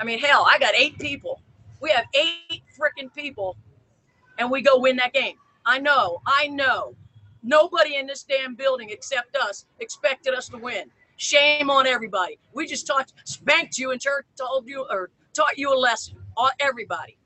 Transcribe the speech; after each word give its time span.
I 0.00 0.04
mean, 0.04 0.18
hell, 0.18 0.46
I 0.50 0.58
got 0.58 0.74
eight 0.74 0.98
people. 0.98 1.42
We 1.80 1.90
have 1.90 2.06
eight 2.14 2.62
freaking 2.78 3.14
people, 3.14 3.56
and 4.38 4.50
we 4.50 4.62
go 4.62 4.78
win 4.78 4.96
that 4.96 5.12
game. 5.12 5.36
I 5.66 5.78
know, 5.78 6.22
I 6.26 6.48
know. 6.48 6.94
Nobody 7.42 7.96
in 7.96 8.06
this 8.06 8.22
damn 8.22 8.54
building 8.54 8.90
except 8.90 9.36
us 9.36 9.66
expected 9.78 10.34
us 10.34 10.48
to 10.48 10.58
win. 10.58 10.90
Shame 11.16 11.70
on 11.70 11.86
everybody. 11.86 12.38
We 12.54 12.66
just 12.66 12.86
taught, 12.86 13.12
spanked 13.24 13.78
you 13.78 13.90
in 13.90 13.98
church, 13.98 14.24
told 14.38 14.66
you, 14.66 14.86
or 14.90 15.10
taught 15.34 15.58
you 15.58 15.72
a 15.72 15.76
lesson. 15.76 16.16
All, 16.36 16.50
everybody. 16.60 17.18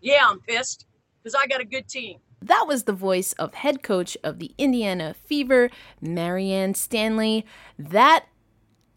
Yeah, 0.00 0.24
I'm 0.26 0.40
pissed 0.40 0.86
because 1.22 1.34
I 1.34 1.46
got 1.46 1.60
a 1.60 1.64
good 1.64 1.88
team. 1.88 2.18
That 2.40 2.66
was 2.66 2.84
the 2.84 2.92
voice 2.92 3.32
of 3.34 3.54
head 3.54 3.82
coach 3.82 4.16
of 4.22 4.38
the 4.38 4.52
Indiana 4.58 5.14
Fever, 5.14 5.70
Marianne 6.00 6.74
Stanley. 6.74 7.46
That 7.78 8.26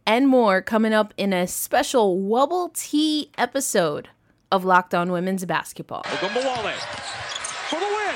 and 0.08 0.26
more 0.30 0.62
coming 0.62 0.94
up 0.94 1.14
in 1.18 1.34
a 1.34 1.46
special 1.46 2.18
Wubble 2.18 2.74
Tea 2.74 3.30
episode 3.38 4.08
of 4.50 4.64
Locked 4.64 4.96
On 4.96 5.12
Women's 5.12 5.44
Basketball. 5.44 6.04
for 7.68 7.80
the 7.82 7.86
win. 7.86 8.16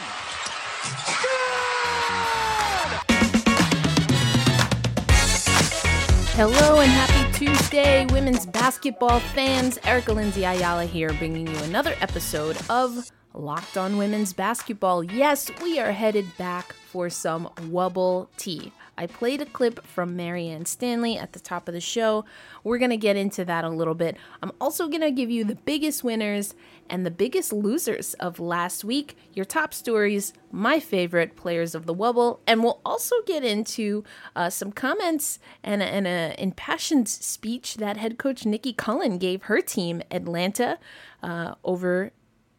Hello 6.33 6.79
and 6.79 6.89
happy 6.89 7.37
Tuesday, 7.37 8.05
women's 8.05 8.45
basketball 8.45 9.19
fans. 9.19 9.77
Erica 9.83 10.13
Lindsay 10.13 10.45
Ayala 10.45 10.85
here, 10.85 11.11
bringing 11.13 11.45
you 11.45 11.57
another 11.57 11.93
episode 11.99 12.57
of 12.69 13.11
Locked 13.33 13.75
On 13.77 13.97
Women's 13.97 14.31
Basketball. 14.31 15.03
Yes, 15.03 15.51
we 15.61 15.77
are 15.77 15.91
headed 15.91 16.25
back 16.37 16.71
for 16.71 17.09
some 17.09 17.49
Wubble 17.57 18.29
Tea. 18.37 18.71
I 18.97 19.07
played 19.07 19.41
a 19.41 19.45
clip 19.45 19.85
from 19.85 20.15
Marianne 20.15 20.65
Stanley 20.65 21.17
at 21.17 21.33
the 21.33 21.39
top 21.39 21.67
of 21.67 21.73
the 21.73 21.81
show. 21.81 22.25
We're 22.63 22.77
going 22.77 22.91
to 22.91 22.97
get 22.97 23.15
into 23.15 23.43
that 23.45 23.63
a 23.63 23.69
little 23.69 23.95
bit. 23.95 24.17
I'm 24.43 24.51
also 24.59 24.87
going 24.87 25.01
to 25.01 25.11
give 25.11 25.31
you 25.31 25.43
the 25.43 25.55
biggest 25.55 26.03
winners 26.03 26.53
and 26.89 27.05
the 27.05 27.11
biggest 27.11 27.53
losers 27.53 28.13
of 28.15 28.39
last 28.39 28.83
week, 28.83 29.17
your 29.33 29.45
top 29.45 29.73
stories, 29.73 30.33
my 30.51 30.79
favorite 30.79 31.35
players 31.35 31.73
of 31.73 31.85
the 31.85 31.95
Wubble, 31.95 32.39
and 32.45 32.63
we'll 32.63 32.81
also 32.85 33.15
get 33.25 33.43
into 33.43 34.03
uh, 34.35 34.49
some 34.49 34.71
comments 34.71 35.39
and, 35.63 35.81
and 35.81 36.05
an 36.05 36.33
impassioned 36.33 37.07
speech 37.07 37.77
that 37.77 37.97
head 37.97 38.17
coach 38.17 38.45
Nicki 38.45 38.73
Collen 38.73 39.19
gave 39.19 39.43
her 39.43 39.61
team, 39.61 40.01
Atlanta, 40.11 40.77
uh, 41.23 41.55
over 41.63 42.11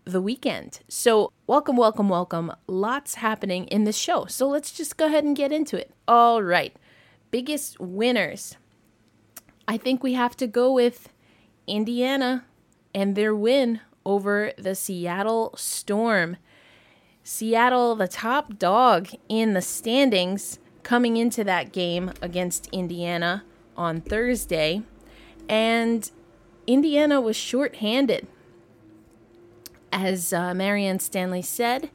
the 0.05 0.21
weekend. 0.21 0.81
So, 0.89 1.33
welcome, 1.47 1.77
welcome, 1.77 2.09
welcome. 2.09 2.53
Lots 2.67 3.17
happening 3.17 3.67
in 3.67 3.85
the 3.85 3.93
show. 3.93 4.27
So, 4.27 4.49
let's 4.49 4.73
just 4.73 4.97
go 4.97 5.07
ahead 5.07 5.25
and 5.25 5.37
get 5.37 5.53
into 5.53 5.77
it. 5.77 5.93
All 6.09 6.43
right. 6.43 6.75
Biggest 7.31 7.81
winners. 7.81 8.57
I 9.67 9.77
think 9.77 10.03
we 10.03 10.15
have 10.15 10.37
to 10.39 10.47
go 10.47 10.73
with 10.73 11.09
Indiana 11.67 12.45
and 12.95 13.15
their 13.17 13.35
win 13.35 13.81
over 14.05 14.53
the 14.59 14.75
Seattle 14.75 15.55
Storm. 15.57 16.37
Seattle, 17.23 17.95
the 17.95 18.09
top 18.09 18.59
dog 18.59 19.09
in 19.29 19.55
the 19.55 19.63
standings, 19.63 20.59
coming 20.83 21.17
into 21.17 21.45
that 21.45 21.73
game 21.73 22.13
against 22.21 22.67
Indiana 22.73 23.45
on 23.77 24.01
Thursday. 24.01 24.83
And 25.49 26.11
Indiana 26.67 27.21
was 27.21 27.37
shorthanded 27.37 28.27
as 29.93 30.33
uh, 30.33 30.55
Marianne 30.55 30.99
Stanley 30.99 31.43
said 31.43 31.91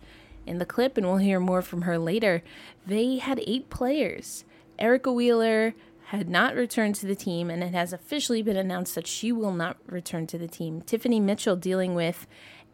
in 0.45 0.59
the 0.59 0.65
clip, 0.65 0.97
and 0.97 1.05
we'll 1.05 1.17
hear 1.17 1.39
more 1.39 1.61
from 1.61 1.81
her 1.81 1.97
later, 1.97 2.43
they 2.85 3.17
had 3.17 3.43
eight 3.45 3.69
players. 3.69 4.45
Erica 4.79 5.11
Wheeler 5.11 5.73
had 6.07 6.29
not 6.29 6.55
returned 6.55 6.95
to 6.95 7.05
the 7.05 7.15
team, 7.15 7.49
and 7.49 7.61
it 7.63 7.73
has 7.73 7.91
officially 7.91 8.41
been 8.41 8.55
announced 8.55 8.95
that 8.95 9.07
she 9.07 9.31
will 9.31 9.51
not 9.51 9.77
return 9.85 10.25
to 10.27 10.37
the 10.37 10.47
team. 10.47 10.81
Tiffany 10.81 11.19
Mitchell 11.19 11.57
dealing 11.57 11.95
with 11.95 12.27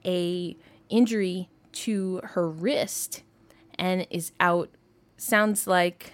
a 0.05 0.55
injury 0.89 1.49
to 1.71 2.21
her 2.23 2.47
wrist 2.47 3.23
and 3.79 4.05
is 4.11 4.31
out. 4.39 4.69
Sounds 5.17 5.65
like 5.65 6.13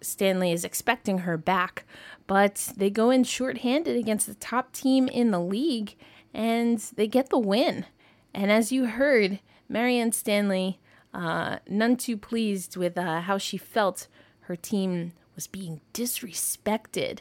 Stanley 0.00 0.52
is 0.52 0.64
expecting 0.64 1.18
her 1.18 1.36
back, 1.36 1.84
but 2.26 2.72
they 2.76 2.90
go 2.90 3.10
in 3.10 3.24
shorthanded 3.24 3.96
against 3.96 4.26
the 4.26 4.34
top 4.34 4.72
team 4.72 5.08
in 5.08 5.30
the 5.30 5.40
league 5.40 5.96
and 6.32 6.78
they 6.94 7.08
get 7.08 7.30
the 7.30 7.38
win. 7.38 7.86
And 8.34 8.50
as 8.50 8.72
you 8.72 8.86
heard, 8.86 9.40
Marianne 9.68 10.12
Stanley, 10.12 10.80
uh, 11.12 11.58
none 11.68 11.96
too 11.96 12.16
pleased 12.16 12.76
with 12.76 12.96
uh, 12.96 13.22
how 13.22 13.38
she 13.38 13.56
felt 13.56 14.06
her 14.42 14.56
team 14.56 15.12
was 15.34 15.46
being 15.46 15.80
disrespected. 15.94 17.20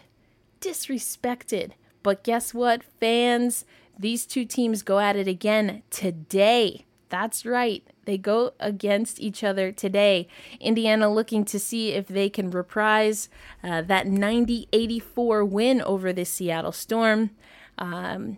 Disrespected. 0.61 1.71
But 2.03 2.23
guess 2.23 2.53
what, 2.53 2.83
fans? 2.83 3.65
These 3.97 4.25
two 4.25 4.45
teams 4.45 4.81
go 4.81 4.99
at 4.99 5.15
it 5.15 5.27
again 5.27 5.83
today. 5.89 6.85
That's 7.09 7.45
right. 7.45 7.83
They 8.05 8.17
go 8.17 8.53
against 8.59 9.19
each 9.19 9.43
other 9.43 9.71
today. 9.71 10.27
Indiana 10.59 11.11
looking 11.11 11.43
to 11.45 11.59
see 11.59 11.91
if 11.91 12.07
they 12.07 12.29
can 12.29 12.51
reprise 12.51 13.29
uh, 13.63 13.81
that 13.83 14.07
90 14.07 14.67
84 14.71 15.45
win 15.45 15.81
over 15.81 16.13
the 16.13 16.25
Seattle 16.25 16.71
Storm. 16.71 17.31
Um, 17.77 18.37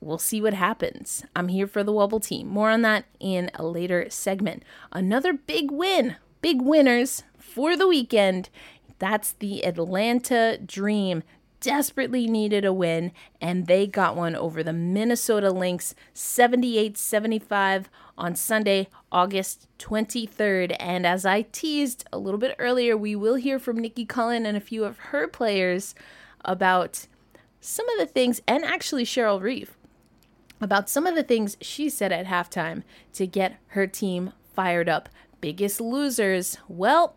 we'll 0.00 0.18
see 0.18 0.40
what 0.40 0.54
happens. 0.54 1.24
I'm 1.34 1.48
here 1.48 1.66
for 1.66 1.82
the 1.82 1.92
Wubble 1.92 2.22
team. 2.22 2.48
More 2.48 2.70
on 2.70 2.82
that 2.82 3.04
in 3.20 3.50
a 3.54 3.64
later 3.66 4.06
segment. 4.10 4.62
Another 4.92 5.32
big 5.32 5.70
win, 5.70 6.16
big 6.40 6.60
winners 6.62 7.22
for 7.38 7.76
the 7.76 7.88
weekend. 7.88 8.50
That's 8.98 9.32
the 9.32 9.64
Atlanta 9.64 10.58
Dream. 10.64 11.22
Desperately 11.60 12.26
needed 12.26 12.64
a 12.64 12.72
win, 12.72 13.12
and 13.40 13.66
they 13.66 13.86
got 13.86 14.14
one 14.14 14.36
over 14.36 14.62
the 14.62 14.74
Minnesota 14.74 15.50
Lynx 15.50 15.94
78 16.12 16.96
75 16.96 17.88
on 18.18 18.36
Sunday, 18.36 18.88
August 19.10 19.66
23rd. 19.78 20.76
And 20.78 21.06
as 21.06 21.24
I 21.24 21.42
teased 21.42 22.04
a 22.12 22.18
little 22.18 22.38
bit 22.38 22.54
earlier, 22.58 22.96
we 22.96 23.16
will 23.16 23.36
hear 23.36 23.58
from 23.58 23.78
Nicki 23.78 24.06
Collen 24.06 24.46
and 24.46 24.56
a 24.56 24.60
few 24.60 24.84
of 24.84 24.98
her 24.98 25.26
players 25.26 25.94
about 26.44 27.06
some 27.66 27.88
of 27.88 27.98
the 27.98 28.06
things, 28.06 28.40
and 28.46 28.64
actually 28.64 29.04
Cheryl 29.04 29.40
Reeve, 29.40 29.75
about 30.60 30.88
some 30.88 31.06
of 31.06 31.14
the 31.14 31.22
things 31.22 31.56
she 31.60 31.88
said 31.88 32.12
at 32.12 32.26
halftime 32.26 32.82
to 33.14 33.26
get 33.26 33.56
her 33.68 33.86
team 33.86 34.32
fired 34.54 34.88
up. 34.88 35.08
Biggest 35.40 35.80
losers, 35.80 36.56
well, 36.68 37.16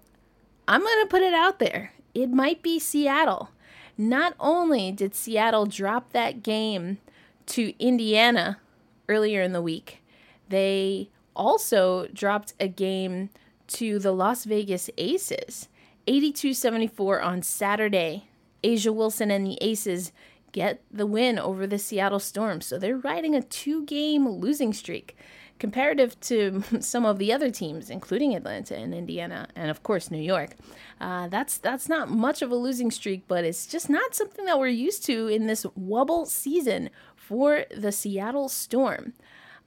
I'm 0.68 0.82
going 0.82 1.04
to 1.04 1.10
put 1.10 1.24
it 1.24 1.34
out 1.34 1.60
there. 1.60 1.94
It 2.14 2.30
might 2.30 2.62
be 2.62 2.80
Seattle. 2.80 3.50
Not 3.98 4.34
only 4.40 4.92
did 4.92 5.16
Seattle 5.16 5.66
drop 5.66 6.12
that 6.12 6.44
game 6.44 7.00
to 7.48 7.74
Indiana 7.84 8.60
earlier 9.08 9.42
in 9.42 9.54
the 9.54 9.62
week, 9.62 10.04
they 10.50 11.10
also 11.36 12.08
dropped 12.14 12.54
a 12.60 12.68
game 12.68 13.30
to 13.68 14.00
the 14.00 14.12
Las 14.12 14.46
Vegas 14.46 14.90
Aces, 14.98 15.70
82 16.08 16.54
74 16.54 17.22
on 17.22 17.42
Saturday. 17.42 18.26
A'ja 18.64 18.94
Wilson 18.94 19.32
and 19.32 19.46
the 19.48 19.58
Aces 19.62 20.12
get 20.52 20.82
the 20.92 21.06
win 21.06 21.40
over 21.40 21.68
the 21.68 21.80
Seattle 21.80 22.20
Storm. 22.20 22.62
So 22.62 22.78
they're 22.78 22.98
riding 22.98 23.36
a 23.36 23.42
two 23.42 23.86
game 23.86 24.28
losing 24.28 24.74
streak 24.74 25.16
comparative 25.60 26.20
to 26.22 26.64
some 26.80 27.06
of 27.06 27.20
the 27.20 27.32
other 27.32 27.52
teams, 27.52 27.90
including 27.90 28.36
Atlanta 28.36 28.76
and 28.76 28.94
Indiana, 28.94 29.48
and 29.56 29.70
of 29.70 29.84
course 29.84 30.10
New 30.10 30.22
York. 30.22 30.52
Uh, 31.00 31.28
that's 31.28 31.58
that's 31.58 31.88
not 31.88 32.10
much 32.10 32.42
of 32.42 32.52
a 32.52 32.56
losing 32.56 32.90
streak, 32.90 33.24
but 33.28 33.44
it's 33.44 33.68
just 33.68 33.90
not 33.90 34.16
something 34.16 34.46
that 34.46 34.58
we're 34.58 34.68
used 34.68 35.06
to 35.06 35.28
in 35.28 35.46
this 35.46 35.66
wubble 35.78 36.26
season 36.26 36.90
for 37.16 37.66
the 37.76 37.92
Seattle 37.92 38.50
Storm. 38.50 39.14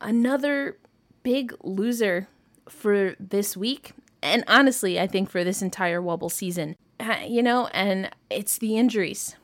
Another 0.00 0.78
big 1.22 1.54
loser 1.62 2.26
for 2.69 3.14
this 3.20 3.56
week, 3.56 3.93
and 4.22 4.43
honestly, 4.49 4.99
I 4.99 5.06
think 5.06 5.31
for 5.31 5.44
this 5.44 5.62
entire 5.62 6.00
wubble 6.03 6.31
season. 6.31 6.76
You 7.26 7.43
know, 7.43 7.66
and 7.69 8.10
it's 8.31 8.59
the 8.59 8.76
injuries. 8.76 9.34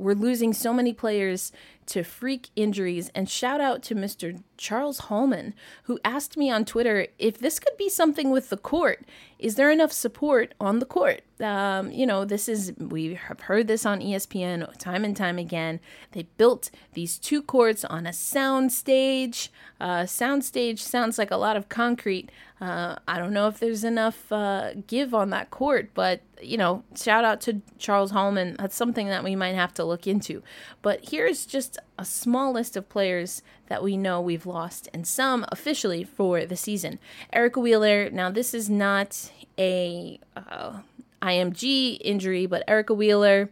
We're 0.00 0.14
losing 0.14 0.54
so 0.54 0.72
many 0.72 0.94
players 0.94 1.52
to 1.90 2.04
freak 2.04 2.50
injuries. 2.56 3.10
And 3.14 3.28
shout 3.28 3.60
out 3.60 3.82
to 3.84 3.94
Mr. 3.94 4.42
Charles 4.56 5.00
Hallman, 5.00 5.54
who 5.84 5.98
asked 6.04 6.36
me 6.36 6.50
on 6.50 6.64
Twitter 6.64 7.08
if 7.18 7.38
this 7.38 7.58
could 7.58 7.76
be 7.76 7.88
something 7.88 8.30
with 8.30 8.50
the 8.50 8.56
court. 8.56 9.04
Is 9.38 9.54
there 9.54 9.70
enough 9.70 9.90
support 9.90 10.54
on 10.60 10.78
the 10.78 10.86
court? 10.86 11.22
Um, 11.40 11.90
you 11.90 12.06
know, 12.06 12.24
this 12.24 12.48
is, 12.48 12.74
we 12.78 13.14
have 13.14 13.40
heard 13.40 13.66
this 13.66 13.86
on 13.86 14.00
ESPN 14.00 14.76
time 14.78 15.04
and 15.04 15.16
time 15.16 15.38
again. 15.38 15.80
They 16.12 16.24
built 16.36 16.70
these 16.92 17.18
two 17.18 17.42
courts 17.42 17.84
on 17.84 18.06
a 18.06 18.12
sound 18.12 18.70
stage. 18.70 19.50
Uh, 19.80 20.04
sound 20.04 20.44
stage 20.44 20.82
sounds 20.82 21.16
like 21.16 21.30
a 21.30 21.36
lot 21.36 21.56
of 21.56 21.70
concrete. 21.70 22.30
Uh, 22.60 22.96
I 23.08 23.18
don't 23.18 23.32
know 23.32 23.48
if 23.48 23.58
there's 23.58 23.84
enough 23.84 24.30
uh, 24.30 24.74
give 24.86 25.14
on 25.14 25.30
that 25.30 25.50
court, 25.50 25.90
but 25.94 26.20
you 26.42 26.58
know, 26.58 26.84
shout 26.94 27.24
out 27.24 27.40
to 27.42 27.62
Charles 27.78 28.10
Hallman. 28.10 28.56
That's 28.58 28.76
something 28.76 29.08
that 29.08 29.24
we 29.24 29.34
might 29.34 29.54
have 29.54 29.72
to 29.74 29.84
look 29.84 30.06
into. 30.06 30.42
But 30.82 31.08
here's 31.10 31.46
just 31.46 31.78
a 31.98 32.04
small 32.04 32.52
list 32.52 32.76
of 32.76 32.88
players 32.88 33.42
that 33.68 33.82
we 33.82 33.96
know 33.96 34.20
we've 34.20 34.46
lost, 34.46 34.88
and 34.92 35.06
some 35.06 35.44
officially 35.48 36.04
for 36.04 36.44
the 36.44 36.56
season. 36.56 36.98
Erica 37.32 37.60
Wheeler. 37.60 38.10
Now, 38.10 38.30
this 38.30 38.54
is 38.54 38.68
not 38.70 39.30
a 39.58 40.18
uh, 40.36 40.80
IMG 41.22 41.98
injury, 42.00 42.46
but 42.46 42.64
Erica 42.66 42.94
Wheeler 42.94 43.50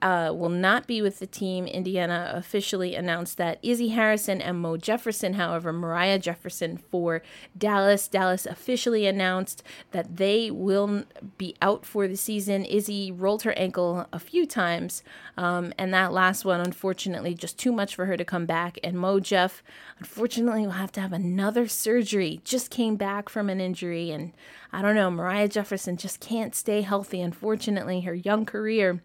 uh, 0.00 0.32
will 0.34 0.48
not 0.48 0.86
be 0.86 1.02
with 1.02 1.18
the 1.18 1.26
team. 1.26 1.66
Indiana 1.66 2.30
officially 2.34 2.94
announced 2.94 3.36
that 3.36 3.58
Izzy 3.62 3.88
Harrison 3.88 4.40
and 4.40 4.60
Mo 4.60 4.76
Jefferson, 4.76 5.34
however, 5.34 5.72
Moriah 5.72 6.18
Jefferson 6.18 6.76
for 6.76 7.22
Dallas. 7.56 8.06
Dallas 8.06 8.46
officially 8.46 9.06
announced 9.06 9.62
that 9.90 10.16
they 10.16 10.50
will 10.50 11.04
be 11.36 11.56
out 11.60 11.84
for 11.84 12.06
the 12.06 12.16
season. 12.16 12.64
Izzy 12.64 13.10
rolled 13.10 13.42
her 13.42 13.52
ankle 13.52 14.06
a 14.12 14.20
few 14.20 14.46
times, 14.46 15.02
um, 15.36 15.72
and 15.76 15.92
that 15.92 16.12
last 16.12 16.44
one, 16.44 16.60
unfortunately, 16.60 17.34
just 17.34 17.58
too 17.58 17.72
much 17.72 17.96
for 17.96 18.06
her 18.06 18.16
to 18.16 18.24
come 18.24 18.46
back. 18.46 18.78
And 18.84 18.98
Mo 18.98 19.18
Jeff, 19.18 19.64
unfortunately, 19.98 20.62
will 20.62 20.72
have 20.72 20.92
to 20.92 21.00
have 21.00 21.12
another 21.12 21.66
surgery. 21.66 22.40
Just 22.44 22.70
came 22.70 22.94
back 22.94 23.28
from 23.28 23.50
an 23.50 23.60
injury, 23.60 24.12
and 24.12 24.32
I 24.72 24.80
don't 24.80 24.94
know, 24.94 25.10
Moriah 25.10 25.48
Jefferson 25.48 25.96
just 25.96 26.20
can't 26.20 26.54
stay 26.54 26.82
healthy. 26.82 27.20
Unfortunately, 27.20 28.02
her 28.02 28.14
young 28.14 28.46
career 28.46 29.02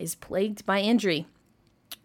is 0.00 0.14
plagued 0.14 0.64
by 0.66 0.80
injury. 0.80 1.26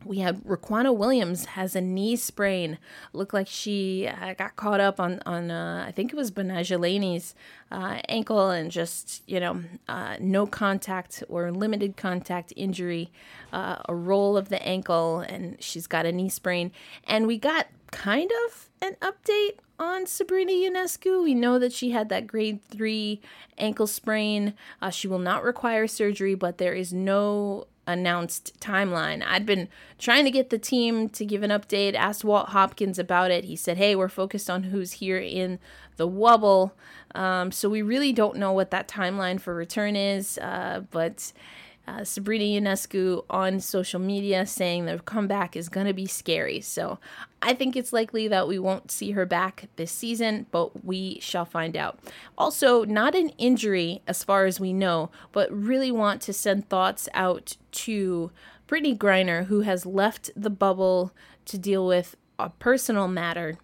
We 0.04 0.20
have 0.20 0.38
Riquna 0.44 0.96
Williams 0.96 1.46
has 1.46 1.76
a 1.76 1.82
knee 1.82 2.16
sprain. 2.16 2.78
Looked 3.12 3.34
like 3.34 3.48
she 3.48 4.08
uh, 4.08 4.36
got 4.36 4.56
caught 4.56 4.80
up 4.80 5.00
on 5.00 5.22
on 5.26 5.50
uh, 5.50 5.86
I 5.88 5.92
think 5.92 6.14
it 6.14 6.16
was 6.16 6.30
Betnijah 6.30 6.80
Laney's 6.80 7.34
uh, 7.72 8.00
ankle 8.08 8.52
and 8.52 8.70
just 8.70 9.24
you 9.28 9.40
know 9.40 9.64
uh, 9.88 10.18
no 10.20 10.46
contact 10.46 11.24
or 11.28 11.52
limited 11.52 11.98
contact 11.98 12.54
injury, 12.56 13.12
uh, 13.52 13.78
a 13.90 13.96
roll 13.96 14.38
of 14.38 14.50
the 14.50 14.62
ankle, 14.66 15.20
and 15.22 15.58
she's 15.60 15.88
got 15.88 16.06
a 16.06 16.12
knee 16.12 16.30
sprain. 16.30 16.72
And 17.06 17.26
we 17.26 17.40
got 17.40 17.68
kind 17.90 18.30
of 18.46 18.70
an 18.82 18.98
update 19.02 19.58
on 19.80 20.06
Sabrina 20.06 20.52
Ionescu. 20.52 21.24
We 21.24 21.34
know 21.34 21.58
that 21.58 21.74
she 21.74 21.92
had 21.92 22.10
that 22.10 22.28
grade 22.28 22.62
three 22.70 23.22
ankle 23.58 23.88
sprain. 23.88 24.54
Uh, 24.82 24.92
she 24.92 25.08
will 25.08 25.20
not 25.20 25.44
require 25.44 25.88
surgery, 25.88 26.36
but 26.36 26.60
there 26.60 26.74
is 26.74 26.94
no 26.94 27.68
announced 27.88 28.60
timeline. 28.60 29.24
I'd 29.26 29.46
been 29.46 29.70
trying 29.98 30.26
to 30.26 30.32
get 30.32 30.50
the 30.50 30.58
team 30.58 31.10
to 31.10 31.26
give 31.26 31.44
an 31.44 31.52
update, 31.52 31.94
asked 31.94 32.24
Walt 32.24 32.50
Hopkins 32.50 33.00
about 33.00 33.32
it. 33.32 33.46
He 33.46 33.56
said, 33.56 33.78
hey, 33.78 33.96
we're 33.96 34.10
focused 34.10 34.50
on 34.50 34.64
who's 34.64 34.94
here 34.94 35.18
in 35.18 35.60
the 35.98 36.08
wubble. 36.08 36.72
Um, 37.14 37.52
so 37.52 37.70
we 37.70 37.82
really 37.82 38.12
don't 38.12 38.38
know 38.38 38.52
what 38.52 38.72
that 38.72 38.88
timeline 38.88 39.40
for 39.40 39.54
return 39.54 39.96
is, 39.96 40.38
uh, 40.40 40.82
but 40.92 41.32
uh, 41.88 42.04
Sabrina 42.04 42.60
Ionescu 42.60 43.24
on 43.30 43.60
social 43.60 44.00
media 44.00 44.46
saying 44.46 44.86
the 44.86 45.00
comeback 45.00 45.56
is 45.56 45.70
going 45.70 45.88
to 45.88 45.94
be 45.94 46.08
scary. 46.08 46.60
So 46.60 47.00
I 47.46 47.54
think 47.54 47.76
it's 47.76 47.94
likely 47.94 48.28
that 48.28 48.48
we 48.48 48.58
won't 48.58 48.90
see 48.90 49.12
her 49.12 49.24
back 49.24 49.68
this 49.76 49.92
season, 49.92 50.48
but 50.50 50.84
we 50.84 51.20
shall 51.22 51.46
find 51.46 51.78
out. 51.78 52.00
Also, 52.40 52.84
not 52.86 53.14
an 53.14 53.30
injury 53.38 54.02
as 54.08 54.24
far 54.24 54.46
as 54.46 54.60
we 54.60 54.74
know, 54.74 55.12
but 55.32 55.52
really 55.52 55.92
want 55.92 56.22
to 56.24 56.34
send 56.34 56.68
thoughts 56.68 57.08
out 57.14 57.56
to 57.72 58.32
Brittney 58.68 58.98
Griner, 58.98 59.46
who 59.46 59.62
has 59.62 59.86
left 59.86 60.32
the 60.36 60.50
bubble 60.50 61.12
to 61.46 61.60
deal 61.60 61.86
with 61.86 62.16
a 62.40 62.50
personal 62.50 63.08
matter 63.08 63.60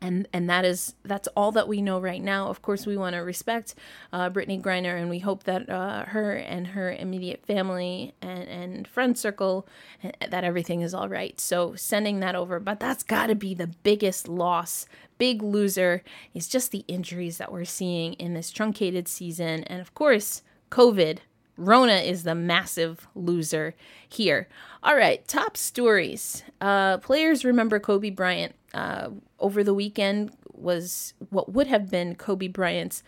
and 0.00 0.28
and 0.32 0.48
that 0.50 0.64
is 0.64 0.94
that's 1.04 1.28
all 1.28 1.52
that 1.52 1.68
we 1.68 1.80
know 1.80 2.00
right 2.00 2.22
now. 2.22 2.48
Of 2.48 2.62
course, 2.62 2.86
we 2.86 2.96
want 2.96 3.14
to 3.14 3.20
respect 3.20 3.74
uh, 4.12 4.30
Brittney 4.30 4.60
Griner, 4.60 5.00
and 5.00 5.08
we 5.08 5.20
hope 5.20 5.44
that 5.44 5.68
uh, 5.68 6.04
her 6.06 6.32
and 6.36 6.68
her 6.68 6.92
immediate 6.92 7.44
family 7.44 8.14
and 8.20 8.48
and 8.48 8.88
friend 8.88 9.16
circle 9.16 9.66
eh, 10.02 10.10
that 10.28 10.44
everything 10.44 10.82
is 10.82 10.94
all 10.94 11.08
right. 11.08 11.40
So 11.40 11.74
sending 11.74 12.20
that 12.20 12.34
over, 12.34 12.60
but 12.60 12.80
that's 12.80 13.02
got 13.02 13.28
to 13.28 13.34
be 13.34 13.54
the 13.54 13.68
biggest 13.68 14.28
loss, 14.28 14.86
big 15.18 15.42
loser 15.42 16.02
is 16.34 16.48
just 16.48 16.72
the 16.72 16.84
injuries 16.88 17.38
that 17.38 17.52
we're 17.52 17.64
seeing 17.64 18.14
in 18.14 18.34
this 18.34 18.50
truncated 18.50 19.08
season, 19.08 19.64
and 19.64 19.80
of 19.80 19.94
course, 19.94 20.42
COVID. 20.70 21.18
Rona 21.56 21.96
is 21.96 22.22
the 22.22 22.34
massive 22.34 23.06
loser 23.14 23.74
here. 24.08 24.48
All 24.82 24.96
right, 24.96 25.26
top 25.26 25.56
stories. 25.56 26.42
Uh, 26.60 26.98
players 26.98 27.44
remember 27.44 27.80
Kobe 27.80 28.10
Bryant 28.10 28.54
uh, 28.74 29.10
over 29.38 29.64
the 29.64 29.74
weekend 29.74 30.32
was 30.52 31.14
what 31.30 31.52
would 31.52 31.66
have 31.66 31.90
been 31.90 32.14
Kobe 32.14 32.48
Bryant's 32.48 33.02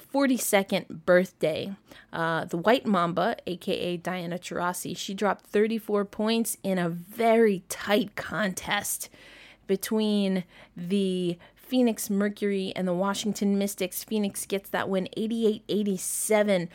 42nd 0.00 1.04
birthday. 1.04 1.74
Uh, 2.12 2.44
the 2.46 2.56
White 2.56 2.86
Mamba, 2.86 3.36
aka 3.46 3.96
Diana 3.96 4.38
Taurasi, 4.38 4.96
she 4.96 5.14
dropped 5.14 5.46
34 5.46 6.04
points 6.04 6.56
in 6.62 6.78
a 6.78 6.88
very 6.88 7.62
tight 7.68 8.16
contest 8.16 9.08
between 9.66 10.44
the 10.76 11.38
Phoenix 11.54 12.08
Mercury 12.08 12.72
and 12.74 12.88
the 12.88 12.94
Washington 12.94 13.58
Mystics. 13.58 14.02
Phoenix 14.02 14.46
gets 14.46 14.70
that 14.70 14.88
win 14.88 15.08
88 15.16 15.62
87. 15.68 16.68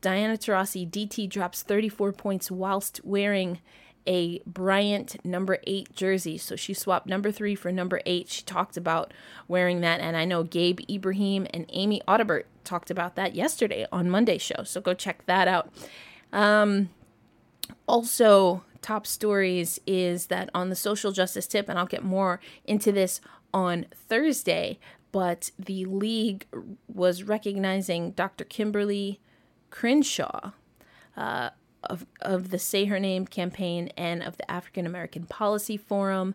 Diana 0.00 0.36
Taurasi, 0.36 0.88
DT, 0.88 1.28
drops 1.28 1.62
34 1.62 2.12
points 2.12 2.50
whilst 2.50 3.00
wearing 3.04 3.58
a 4.06 4.40
Bryant 4.46 5.22
number 5.24 5.58
eight 5.66 5.94
jersey. 5.94 6.38
So 6.38 6.56
she 6.56 6.72
swapped 6.72 7.06
number 7.06 7.30
three 7.30 7.54
for 7.54 7.70
number 7.70 8.00
eight. 8.06 8.28
She 8.28 8.42
talked 8.42 8.76
about 8.76 9.12
wearing 9.46 9.82
that. 9.82 10.00
And 10.00 10.16
I 10.16 10.24
know 10.24 10.42
Gabe 10.42 10.80
Ibrahim 10.90 11.46
and 11.52 11.66
Amy 11.68 12.00
Audibert 12.08 12.44
talked 12.64 12.90
about 12.90 13.16
that 13.16 13.34
yesterday 13.34 13.86
on 13.92 14.10
Monday's 14.10 14.42
show. 14.42 14.62
So 14.64 14.80
go 14.80 14.94
check 14.94 15.26
that 15.26 15.46
out. 15.46 15.70
Um, 16.32 16.88
also, 17.86 18.64
top 18.80 19.06
stories 19.06 19.78
is 19.86 20.26
that 20.26 20.48
on 20.54 20.70
the 20.70 20.76
social 20.76 21.12
justice 21.12 21.46
tip, 21.46 21.68
and 21.68 21.78
I'll 21.78 21.86
get 21.86 22.04
more 22.04 22.40
into 22.64 22.92
this 22.92 23.20
on 23.52 23.86
Thursday, 23.94 24.78
but 25.12 25.50
the 25.58 25.84
league 25.84 26.46
was 26.86 27.22
recognizing 27.24 28.12
Dr. 28.12 28.44
Kimberly 28.44 29.20
Crenshaw. 29.70 30.52
Uh, 31.16 31.50
of, 31.84 32.06
of 32.20 32.50
the 32.50 32.58
Say 32.58 32.86
Her 32.86 32.98
Name 32.98 33.26
campaign 33.26 33.90
and 33.96 34.22
of 34.22 34.36
the 34.36 34.50
African 34.50 34.86
American 34.86 35.26
Policy 35.26 35.76
Forum. 35.76 36.34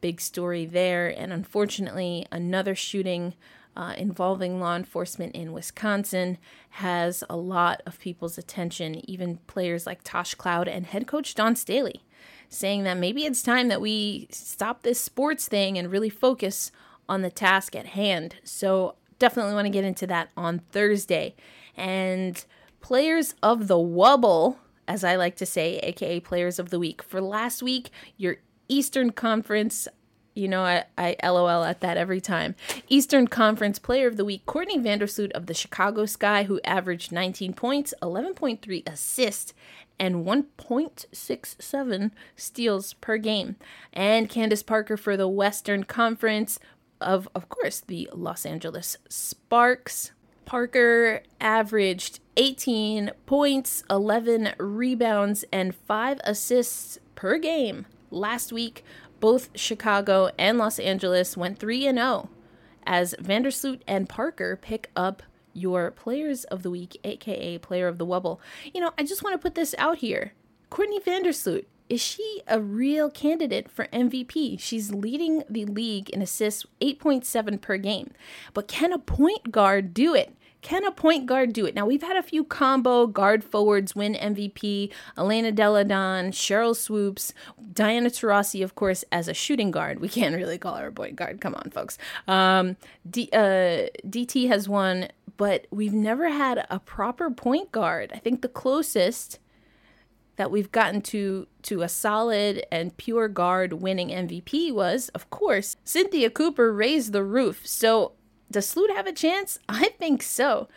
Big 0.00 0.20
story 0.20 0.66
there. 0.66 1.08
And 1.08 1.32
unfortunately, 1.32 2.26
another 2.32 2.74
shooting 2.74 3.34
uh, 3.76 3.94
involving 3.96 4.60
law 4.60 4.76
enforcement 4.76 5.34
in 5.34 5.52
Wisconsin 5.52 6.38
has 6.70 7.22
a 7.30 7.36
lot 7.36 7.82
of 7.86 8.00
people's 8.00 8.36
attention, 8.36 9.08
even 9.08 9.38
players 9.46 9.86
like 9.86 10.00
Tosh 10.02 10.34
Cloud 10.34 10.66
and 10.66 10.86
head 10.86 11.06
coach 11.06 11.34
Dawn 11.34 11.54
Staley, 11.54 12.02
saying 12.48 12.82
that 12.84 12.96
maybe 12.96 13.24
it's 13.24 13.42
time 13.42 13.68
that 13.68 13.80
we 13.80 14.26
stop 14.30 14.82
this 14.82 15.00
sports 15.00 15.46
thing 15.46 15.78
and 15.78 15.92
really 15.92 16.10
focus 16.10 16.72
on 17.08 17.22
the 17.22 17.30
task 17.30 17.76
at 17.76 17.86
hand. 17.86 18.36
So, 18.42 18.96
definitely 19.18 19.54
want 19.54 19.66
to 19.66 19.70
get 19.70 19.84
into 19.84 20.06
that 20.06 20.30
on 20.36 20.60
Thursday. 20.72 21.34
And 21.76 22.44
players 22.80 23.34
of 23.42 23.68
the 23.68 23.76
Wubble 23.76 24.56
as 24.90 25.04
I 25.04 25.14
like 25.14 25.36
to 25.36 25.46
say, 25.46 25.78
aka 25.78 26.18
Players 26.18 26.58
of 26.58 26.70
the 26.70 26.80
Week. 26.80 27.00
For 27.00 27.20
last 27.20 27.62
week, 27.62 27.90
your 28.16 28.38
Eastern 28.68 29.12
Conference, 29.12 29.86
you 30.34 30.48
know, 30.48 30.64
I, 30.64 30.84
I 30.98 31.16
LOL 31.22 31.62
at 31.62 31.80
that 31.80 31.96
every 31.96 32.20
time. 32.20 32.56
Eastern 32.88 33.28
Conference 33.28 33.78
Player 33.78 34.08
of 34.08 34.16
the 34.16 34.24
Week, 34.24 34.44
Courtney 34.46 34.78
Vandersloot 34.78 35.30
of 35.30 35.46
the 35.46 35.54
Chicago 35.54 36.06
Sky, 36.06 36.42
who 36.42 36.60
averaged 36.64 37.12
19 37.12 37.52
points, 37.52 37.94
11.3 38.02 38.88
assists, 38.88 39.54
and 40.00 40.26
1.67 40.26 42.10
steals 42.34 42.94
per 42.94 43.16
game. 43.16 43.54
And 43.92 44.28
Candace 44.28 44.64
Parker 44.64 44.96
for 44.96 45.16
the 45.16 45.28
Western 45.28 45.84
Conference 45.84 46.58
of, 47.00 47.28
of 47.34 47.48
course, 47.48 47.80
the 47.80 48.10
Los 48.12 48.44
Angeles 48.44 48.96
Sparks. 49.08 50.10
Parker 50.50 51.22
averaged 51.40 52.18
18 52.36 53.12
points, 53.24 53.84
11 53.88 54.54
rebounds, 54.58 55.44
and 55.52 55.72
5 55.72 56.20
assists 56.24 56.98
per 57.14 57.38
game. 57.38 57.86
Last 58.10 58.52
week, 58.52 58.84
both 59.20 59.50
Chicago 59.54 60.30
and 60.36 60.58
Los 60.58 60.80
Angeles 60.80 61.36
went 61.36 61.60
3 61.60 61.82
0 61.82 62.30
as 62.84 63.14
Vandersloot 63.22 63.82
and 63.86 64.08
Parker 64.08 64.56
pick 64.56 64.90
up 64.96 65.22
your 65.52 65.92
players 65.92 66.42
of 66.42 66.64
the 66.64 66.70
week, 66.72 66.98
aka 67.04 67.56
player 67.58 67.86
of 67.86 67.98
the 67.98 68.06
wubble. 68.06 68.40
You 68.74 68.80
know, 68.80 68.90
I 68.98 69.04
just 69.04 69.22
want 69.22 69.34
to 69.34 69.38
put 69.38 69.54
this 69.54 69.72
out 69.78 69.98
here. 69.98 70.32
Courtney 70.68 70.98
Vandersloot, 70.98 71.66
is 71.88 72.00
she 72.00 72.42
a 72.48 72.60
real 72.60 73.08
candidate 73.08 73.68
for 73.68 73.86
MVP? 73.86 74.58
She's 74.58 74.92
leading 74.92 75.44
the 75.48 75.64
league 75.64 76.10
in 76.10 76.22
assists 76.22 76.66
8.7 76.80 77.60
per 77.60 77.76
game. 77.76 78.12
But 78.52 78.66
can 78.66 78.92
a 78.92 78.98
point 78.98 79.52
guard 79.52 79.94
do 79.94 80.14
it? 80.14 80.34
Can 80.62 80.84
a 80.84 80.90
point 80.90 81.26
guard 81.26 81.52
do 81.52 81.64
it? 81.64 81.74
Now, 81.74 81.86
we've 81.86 82.02
had 82.02 82.16
a 82.16 82.22
few 82.22 82.44
combo 82.44 83.06
guard 83.06 83.42
forwards 83.42 83.94
win 83.94 84.14
MVP 84.14 84.90
Elena 85.16 85.52
Delle 85.52 85.84
Donne, 85.84 86.32
Sheryl 86.32 86.76
Swoopes, 86.76 87.32
Diana 87.72 88.10
Taurasi, 88.10 88.62
of 88.62 88.74
course, 88.74 89.04
as 89.10 89.28
a 89.28 89.34
shooting 89.34 89.70
guard. 89.70 90.00
We 90.00 90.08
can't 90.08 90.36
really 90.36 90.58
call 90.58 90.76
her 90.76 90.88
a 90.88 90.92
point 90.92 91.16
guard. 91.16 91.40
Come 91.40 91.54
on, 91.54 91.70
folks. 91.70 91.96
Um, 92.28 92.76
D, 93.08 93.28
uh, 93.32 93.88
DT 94.06 94.48
has 94.48 94.68
won, 94.68 95.08
but 95.36 95.66
we've 95.70 95.94
never 95.94 96.28
had 96.28 96.66
a 96.68 96.78
proper 96.78 97.30
point 97.30 97.72
guard. 97.72 98.12
I 98.14 98.18
think 98.18 98.42
the 98.42 98.48
closest 98.48 99.38
that 100.36 100.50
we've 100.50 100.72
gotten 100.72 101.02
to 101.02 101.46
to 101.62 101.82
a 101.82 101.88
solid 101.88 102.64
and 102.72 102.96
pure 102.96 103.28
guard 103.28 103.74
winning 103.74 104.08
MVP 104.08 104.72
was, 104.72 105.10
of 105.10 105.28
course, 105.28 105.76
Cynthia 105.84 106.30
Cooper 106.30 106.72
raised 106.72 107.12
the 107.12 107.22
roof. 107.22 107.66
So 107.66 108.12
does 108.50 108.68
Sloot 108.68 108.90
have 108.90 109.06
a 109.06 109.12
chance? 109.12 109.58
I 109.68 109.90
think 109.98 110.22
so. 110.22 110.68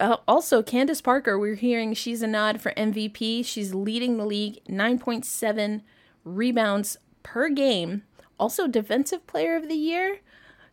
uh, 0.00 0.16
also, 0.26 0.62
Candace 0.62 1.00
Parker, 1.00 1.38
we're 1.38 1.54
hearing 1.54 1.94
she's 1.94 2.22
a 2.22 2.26
nod 2.26 2.60
for 2.60 2.72
MVP. 2.72 3.44
She's 3.44 3.74
leading 3.74 4.16
the 4.16 4.26
league, 4.26 4.62
9.7 4.68 5.82
rebounds 6.24 6.96
per 7.22 7.48
game. 7.48 8.02
Also, 8.38 8.66
Defensive 8.66 9.26
Player 9.26 9.56
of 9.56 9.68
the 9.68 9.76
Year. 9.76 10.20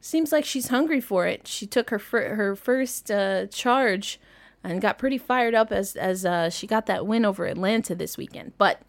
Seems 0.01 0.31
like 0.31 0.45
she's 0.45 0.69
hungry 0.69 1.01
for 1.01 1.27
it. 1.27 1.47
She 1.47 1.67
took 1.67 1.89
her 1.89 1.99
fir- 1.99 2.35
her 2.35 2.55
first 2.55 3.11
uh, 3.11 3.47
charge 3.47 4.19
and 4.63 4.81
got 4.81 4.97
pretty 4.97 5.17
fired 5.17 5.53
up 5.53 5.71
as 5.71 5.95
as 5.95 6.25
uh, 6.25 6.49
she 6.49 6.67
got 6.67 6.85
that 6.85 7.05
win 7.05 7.25
over 7.25 7.45
Atlanta 7.45 7.95
this 7.95 8.17
weekend. 8.17 8.53
But 8.57 8.81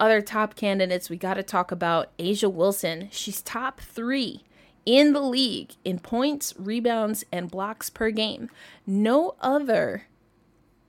other 0.00 0.22
top 0.22 0.56
candidates, 0.56 1.10
we 1.10 1.16
got 1.18 1.34
to 1.34 1.42
talk 1.42 1.70
about 1.70 2.16
A'ja 2.18 2.50
Wilson. 2.50 3.08
She's 3.12 3.42
top 3.42 3.80
three 3.80 4.43
in 4.86 5.12
the 5.12 5.20
league 5.20 5.72
in 5.84 5.98
points, 5.98 6.54
rebounds, 6.58 7.24
and 7.32 7.50
blocks 7.50 7.90
per 7.90 8.10
game. 8.10 8.50
No 8.86 9.34
other, 9.40 10.04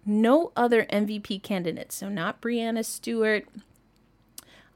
no 0.06 0.52
other 0.56 0.86
MVP 0.86 1.44
candidate. 1.44 1.92
So 1.92 2.10
not 2.10 2.42
Breanna 2.42 2.84
Stewart, 2.84 3.48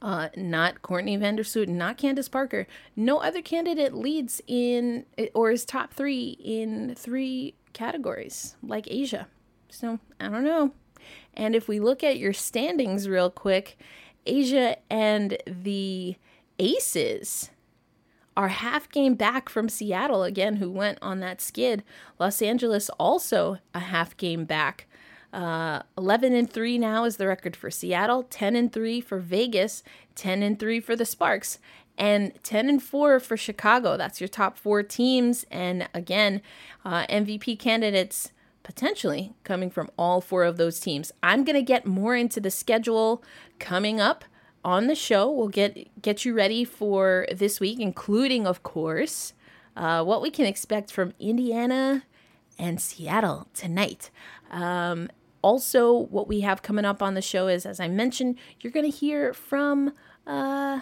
uh, 0.02 0.30
not 0.36 0.82
Courtney 0.82 1.18
Vandersloot, 1.18 1.68
not 1.68 1.98
Candace 1.98 2.30
Parker. 2.30 2.68
No 2.96 3.18
other 3.18 3.42
candidate 3.42 3.94
leads 3.94 4.42
in 4.48 5.06
or 5.34 5.52
is 5.52 5.66
top 5.66 5.94
three 5.94 6.38
in 6.44 6.96
three 6.96 7.56
categories 7.74 8.56
like 8.64 8.86
A'ja. 8.86 9.26
So 9.70 10.00
I 10.20 10.30
don't 10.30 10.44
know. 10.44 10.74
And 11.34 11.56
if 11.56 11.68
we 11.68 11.80
look 11.80 12.04
at 12.04 12.18
your 12.18 12.34
standings 12.34 13.08
real 13.08 13.30
quick, 13.30 13.78
A'ja 14.26 14.78
and 14.90 15.38
the 15.46 16.16
Aces 16.58 17.50
are 18.40 18.48
half 18.48 18.90
game 18.90 19.16
back 19.16 19.50
from 19.50 19.68
Seattle 19.68 20.24
again, 20.24 20.56
who 20.56 20.72
went 20.72 20.98
on 21.02 21.20
that 21.20 21.42
skid. 21.42 21.84
Los 22.20 22.42
Angeles 22.42 22.88
also 22.92 23.58
a 23.74 23.80
half 23.80 24.16
game 24.16 24.46
back. 24.46 24.88
Uh, 25.34 25.82
11 25.98 26.34
and 26.34 26.50
3 26.50 26.78
now 26.78 27.04
is 27.04 27.18
the 27.18 27.28
record 27.28 27.54
for 27.54 27.70
Seattle, 27.70 28.24
10 28.24 28.56
and 28.56 28.72
3 28.72 29.02
for 29.02 29.20
Vegas, 29.20 29.84
10 30.16 30.42
and 30.42 30.58
3 30.58 30.80
for 30.80 30.96
the 30.96 31.04
Sparks, 31.04 31.60
and 31.98 32.32
10 32.46 32.70
and 32.70 32.82
4 32.82 33.20
for 33.20 33.36
Chicago. 33.36 33.98
That's 33.98 34.22
your 34.22 34.30
top 34.30 34.58
four 34.58 34.84
teams. 34.84 35.46
And 35.52 35.90
again, 35.94 36.42
uh, 36.86 37.06
MVP 37.08 37.60
candidates 37.60 38.32
potentially 38.64 39.34
coming 39.44 39.70
from 39.70 39.90
all 39.98 40.22
four 40.22 40.46
of 40.46 40.56
those 40.56 40.80
teams. 40.80 41.12
I'm 41.22 41.44
going 41.44 41.58
to 41.58 41.62
get 41.62 41.86
more 41.86 42.16
into 42.16 42.40
the 42.40 42.52
schedule 42.52 43.22
coming 43.60 44.00
up 44.00 44.24
on 44.64 44.88
the 44.88 44.96
show. 44.96 45.30
We'll 45.32 45.48
get 45.48 46.02
get 46.02 46.26
you 46.26 46.34
ready 46.34 46.64
for 46.64 47.28
this 47.32 47.60
week, 47.60 47.80
including, 47.80 48.46
of 48.46 48.64
course, 48.64 49.34
uh, 49.76 50.04
what 50.04 50.22
we 50.22 50.30
can 50.30 50.46
expect 50.46 50.92
from 50.92 51.14
Indiana 51.20 52.04
and 52.58 52.82
Seattle 52.82 53.48
tonight. 53.54 54.12
Um, 54.52 55.10
also, 55.42 55.94
what 55.94 56.28
we 56.28 56.42
have 56.42 56.62
coming 56.62 56.86
up 56.86 57.02
on 57.02 57.14
the 57.14 57.22
show 57.22 57.48
is, 57.48 57.66
as 57.66 57.80
I 57.80 57.88
mentioned, 57.88 58.38
you're 58.60 58.74
going 58.74 58.90
to 58.90 58.98
hear 58.98 59.34
from 59.34 59.94
uh, 60.28 60.82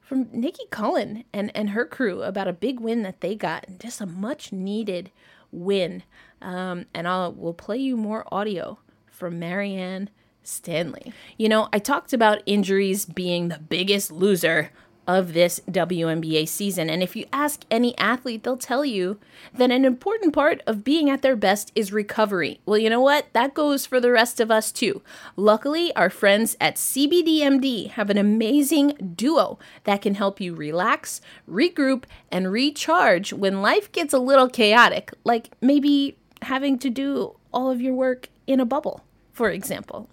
from 0.00 0.28
Nicki 0.32 0.64
Collen 0.70 1.24
and 1.32 1.54
and 1.54 1.70
her 1.70 1.84
crew 1.84 2.22
about 2.22 2.48
a 2.48 2.52
big 2.52 2.80
win 2.80 3.02
that 3.02 3.20
they 3.20 3.34
got, 3.34 3.68
and 3.68 3.78
just 3.78 4.00
a 4.00 4.06
much 4.06 4.52
needed 4.52 5.10
win. 5.52 6.02
Um, 6.40 6.86
and 6.94 7.06
I'll 7.06 7.32
we'll 7.32 7.52
play 7.52 7.76
you 7.76 7.96
more 7.96 8.26
audio 8.32 8.78
from 9.10 9.38
Marianne 9.38 10.08
Stanley. 10.42 11.12
You 11.36 11.48
know, 11.48 11.68
I 11.72 11.78
talked 11.78 12.12
about 12.12 12.42
injuries 12.46 13.04
being 13.04 13.48
the 13.48 13.58
biggest 13.58 14.10
loser 14.10 14.70
of 15.10 15.32
this 15.32 15.60
WNBA 15.68 16.46
season. 16.46 16.88
And 16.88 17.02
if 17.02 17.16
you 17.16 17.26
ask 17.32 17.64
any 17.68 17.98
athlete, 17.98 18.44
they'll 18.44 18.56
tell 18.56 18.84
you 18.84 19.18
that 19.52 19.72
an 19.72 19.84
important 19.84 20.32
part 20.32 20.62
of 20.68 20.84
being 20.84 21.10
at 21.10 21.22
their 21.22 21.34
best 21.34 21.72
is 21.74 21.92
recovery. 21.92 22.60
Well, 22.64 22.78
you 22.78 22.88
know 22.88 23.00
what? 23.00 23.26
That 23.32 23.52
goes 23.52 23.86
for 23.86 23.98
the 24.00 24.12
rest 24.12 24.38
of 24.38 24.52
us 24.52 24.70
too. 24.70 25.02
Luckily, 25.34 25.94
our 25.96 26.10
friends 26.10 26.56
at 26.60 26.76
CBDMD 26.76 27.90
have 27.90 28.08
an 28.08 28.18
amazing 28.18 29.14
duo 29.16 29.58
that 29.82 30.02
can 30.02 30.14
help 30.14 30.40
you 30.40 30.54
relax, 30.54 31.20
regroup, 31.50 32.04
and 32.30 32.52
recharge 32.52 33.32
when 33.32 33.62
life 33.62 33.90
gets 33.90 34.14
a 34.14 34.18
little 34.18 34.48
chaotic, 34.48 35.12
like 35.24 35.50
maybe 35.60 36.16
having 36.42 36.78
to 36.78 36.88
do 36.88 37.34
all 37.52 37.68
of 37.68 37.80
your 37.80 37.94
work 37.94 38.28
in 38.46 38.60
a 38.60 38.64
bubble, 38.64 39.02
for 39.32 39.50
example. 39.50 40.08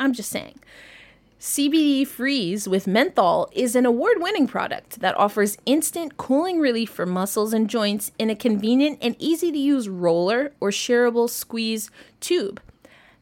I'm 0.00 0.12
just 0.12 0.30
saying. 0.30 0.58
CBD 1.38 2.06
Freeze 2.06 2.68
with 2.68 2.86
menthol 2.86 3.48
is 3.52 3.74
an 3.74 3.86
award 3.86 4.16
winning 4.18 4.46
product 4.46 5.00
that 5.00 5.16
offers 5.16 5.56
instant 5.64 6.16
cooling 6.16 6.58
relief 6.58 6.90
for 6.90 7.06
muscles 7.06 7.54
and 7.54 7.70
joints 7.70 8.12
in 8.18 8.28
a 8.28 8.34
convenient 8.34 8.98
and 9.00 9.16
easy 9.18 9.52
to 9.52 9.58
use 9.58 9.88
roller 9.88 10.52
or 10.60 10.70
shareable 10.70 11.30
squeeze 11.30 11.90
tube. 12.20 12.60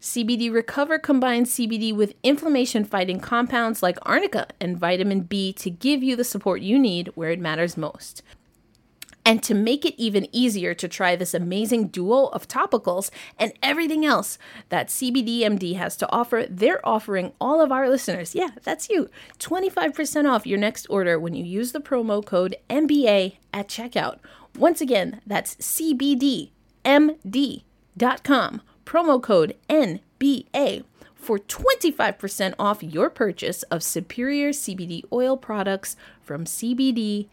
CBD 0.00 0.52
Recover 0.52 0.98
combines 0.98 1.54
CBD 1.54 1.94
with 1.94 2.14
inflammation 2.22 2.84
fighting 2.84 3.20
compounds 3.20 3.82
like 3.82 3.98
arnica 4.02 4.46
and 4.60 4.78
vitamin 4.78 5.20
B 5.20 5.52
to 5.54 5.70
give 5.70 6.02
you 6.02 6.14
the 6.14 6.24
support 6.24 6.60
you 6.60 6.78
need 6.78 7.08
where 7.14 7.30
it 7.30 7.40
matters 7.40 7.76
most. 7.76 8.22
And 9.28 9.42
to 9.42 9.52
make 9.52 9.84
it 9.84 9.94
even 9.98 10.26
easier 10.32 10.72
to 10.72 10.88
try 10.88 11.14
this 11.14 11.34
amazing 11.34 11.88
duo 11.88 12.28
of 12.28 12.48
topicals 12.48 13.10
and 13.38 13.52
everything 13.62 14.06
else 14.06 14.38
that 14.70 14.88
CBDMD 14.88 15.76
has 15.76 15.98
to 15.98 16.10
offer, 16.10 16.46
they're 16.48 16.80
offering 16.88 17.34
all 17.38 17.60
of 17.60 17.70
our 17.70 17.90
listeners, 17.90 18.34
yeah, 18.34 18.52
that's 18.64 18.88
you, 18.88 19.10
25% 19.38 20.26
off 20.26 20.46
your 20.46 20.58
next 20.58 20.86
order 20.88 21.20
when 21.20 21.34
you 21.34 21.44
use 21.44 21.72
the 21.72 21.78
promo 21.78 22.24
code 22.24 22.56
MBA 22.70 23.36
at 23.52 23.68
checkout. 23.68 24.18
Once 24.56 24.80
again, 24.80 25.20
that's 25.26 25.56
CBDMD.com, 25.56 26.50
promo 28.86 29.22
code 29.22 29.56
NBA 29.68 30.84
for 31.14 31.38
25% 31.38 32.54
off 32.58 32.82
your 32.82 33.10
purchase 33.10 33.62
of 33.64 33.82
superior 33.82 34.52
CBD 34.52 35.02
oil 35.12 35.36
products 35.36 35.96
from 36.22 36.46
CBDMD. 36.46 37.28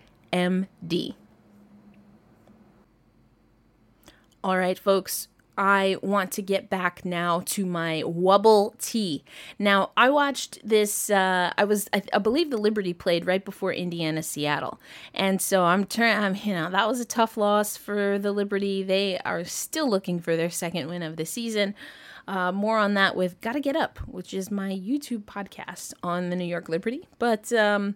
All 4.45 4.59
right, 4.59 4.77
folks, 4.77 5.27
I 5.57 5.97
want 6.03 6.31
to 6.33 6.43
get 6.43 6.69
back 6.69 7.03
now 7.03 7.41
to 7.47 7.65
my 7.65 8.03
Wubble 8.05 8.77
tea. 8.77 9.23
Now, 9.57 9.89
I 9.97 10.11
watched 10.11 10.59
this. 10.63 11.09
Uh, 11.09 11.51
I 11.57 11.63
was, 11.63 11.89
I, 11.91 12.03
I, 12.13 12.19
believe, 12.19 12.51
the 12.51 12.59
Liberty 12.59 12.93
played 12.93 13.25
right 13.25 13.43
before 13.43 13.73
Indiana 13.73 14.21
Seattle, 14.21 14.79
and 15.15 15.41
so 15.41 15.63
I'm 15.63 15.83
turning. 15.83 16.23
I'm, 16.23 16.35
you 16.35 16.53
know, 16.53 16.69
that 16.69 16.87
was 16.87 16.99
a 16.99 17.05
tough 17.05 17.37
loss 17.37 17.75
for 17.75 18.19
the 18.19 18.31
Liberty. 18.31 18.83
They 18.83 19.17
are 19.25 19.43
still 19.45 19.89
looking 19.89 20.19
for 20.19 20.35
their 20.35 20.51
second 20.51 20.89
win 20.89 21.01
of 21.01 21.17
the 21.17 21.25
season. 21.25 21.73
Uh, 22.27 22.51
more 22.51 22.77
on 22.77 22.93
that 22.93 23.15
with 23.15 23.41
"Gotta 23.41 23.59
Get 23.59 23.75
Up," 23.75 23.97
which 24.05 24.31
is 24.31 24.51
my 24.51 24.69
YouTube 24.69 25.23
podcast 25.23 25.95
on 26.03 26.29
the 26.29 26.35
New 26.35 26.45
York 26.45 26.69
Liberty. 26.69 27.07
But 27.17 27.51
um, 27.51 27.95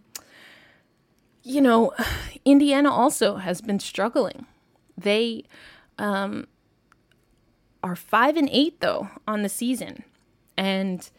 you 1.43 1.61
know, 1.61 1.93
Indiana 2.43 2.91
also 2.91 3.35
has 3.35 3.61
been 3.61 3.79
struggling. 3.79 4.47
They 4.97 5.45
um, 5.99 6.47
are 7.83 7.95
five 7.95 8.35
and 8.35 8.49
eight 8.51 8.81
though 8.81 9.09
on 9.27 9.43
the 9.43 9.49
season, 9.49 10.03
and 10.57 11.09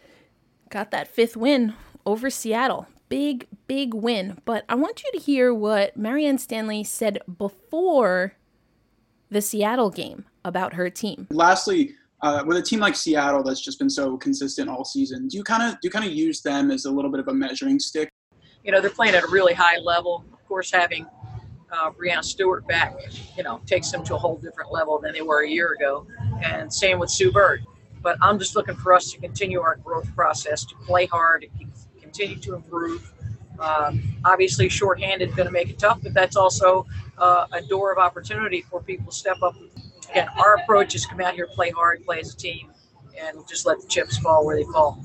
got 0.71 0.91
that 0.91 1.09
fifth 1.09 1.37
win 1.37 1.75
over 2.05 2.31
Seattle. 2.31 2.89
Big, 3.09 3.47
big 3.67 3.93
win. 3.93 4.39
But 4.45 4.65
I 4.69 4.75
want 4.77 5.03
you 5.03 5.11
to 5.13 5.19
hear 5.19 5.53
what 5.53 5.97
Marianne 5.97 6.39
Stanley 6.39 6.85
said 6.85 7.19
before 7.39 8.35
the 9.31 9.43
Seattle 9.43 9.91
game 9.91 10.27
about 10.45 10.75
her 10.75 10.89
team. 10.91 11.27
Lastly, 11.31 11.95
uh, 12.23 12.45
with 12.47 12.57
a 12.57 12.63
team 12.63 12.81
like 12.81 12.95
Seattle 12.95 13.43
that's 13.43 13.61
just 13.61 13.79
been 13.79 13.91
so 13.91 14.17
consistent 14.17 14.69
all 14.69 14.85
season, 14.85 15.29
do 15.29 15.37
you 15.37 15.45
kind 15.45 15.63
of 15.63 15.81
do 15.81 15.87
you 15.89 15.91
kind 15.91 16.05
of 16.05 16.13
use 16.13 16.41
them 16.41 16.71
as 16.71 16.85
a 16.85 16.91
little 16.91 17.11
bit 17.11 17.21
of 17.21 17.29
a 17.29 17.35
measuring 17.35 17.79
stick? 17.79 18.09
You 18.65 18.73
know, 18.73 18.81
they're 18.81 18.91
playing 18.91 19.15
at 19.15 19.25
a 19.25 19.29
really 19.29 19.55
high 19.55 19.79
level. 19.79 20.25
Of 20.33 20.47
course, 20.47 20.71
having 20.71 21.07
uh, 21.73 22.23
Stewart 22.23 22.67
back, 22.67 22.97
you 23.37 23.43
know, 23.43 23.61
takes 23.67 23.91
them 23.91 24.05
to 24.05 24.15
a 24.15 24.19
whole 24.19 24.37
different 24.37 24.73
level 24.73 24.99
than 24.99 25.13
they 25.13 25.23
were 25.23 25.45
a 25.45 25.49
year 25.49 25.73
ago. 25.73 26.07
And 26.43 26.73
same 26.73 26.99
with 26.99 27.11
Sue 27.11 27.33
Bird. 27.33 27.65
But 28.03 28.17
I'm 28.23 28.39
just 28.39 28.57
looking 28.57 28.77
for 28.77 28.95
us 28.95 29.13
to 29.13 29.19
continue 29.21 29.61
our 29.61 29.77
growth 29.77 30.15
process, 30.15 30.65
to 30.65 30.75
play 30.87 31.07
hard, 31.07 31.43
to 31.43 32.01
continue 32.01 32.37
to 32.37 32.55
improve. 32.55 33.13
Um, 33.59 34.03
obviously, 34.25 34.69
shorthanded 34.71 35.37
going 35.37 35.47
to 35.47 35.53
make 35.53 35.69
it 35.69 35.79
tough, 35.79 36.01
but 36.03 36.15
that's 36.15 36.37
also 36.37 36.87
uh, 37.19 37.47
a 37.53 37.61
door 37.61 37.93
of 37.93 37.99
opportunity 37.99 38.63
for 38.63 38.83
people 38.83 39.13
to 39.13 39.17
step 39.17 39.37
up. 39.43 39.55
Again, 40.11 40.29
our 40.39 40.57
approach 40.57 40.95
is 40.95 41.05
come 41.05 41.21
out 41.21 41.35
here, 41.35 41.47
play 41.47 41.71
hard, 41.71 42.05
play 42.05 42.21
as 42.21 42.33
a 42.33 42.37
team, 42.37 42.71
and 43.21 43.47
just 43.47 43.67
let 43.67 43.81
the 43.81 43.87
chips 43.87 44.17
fall 44.17 44.47
where 44.47 44.57
they 44.57 44.65
fall. 44.65 45.05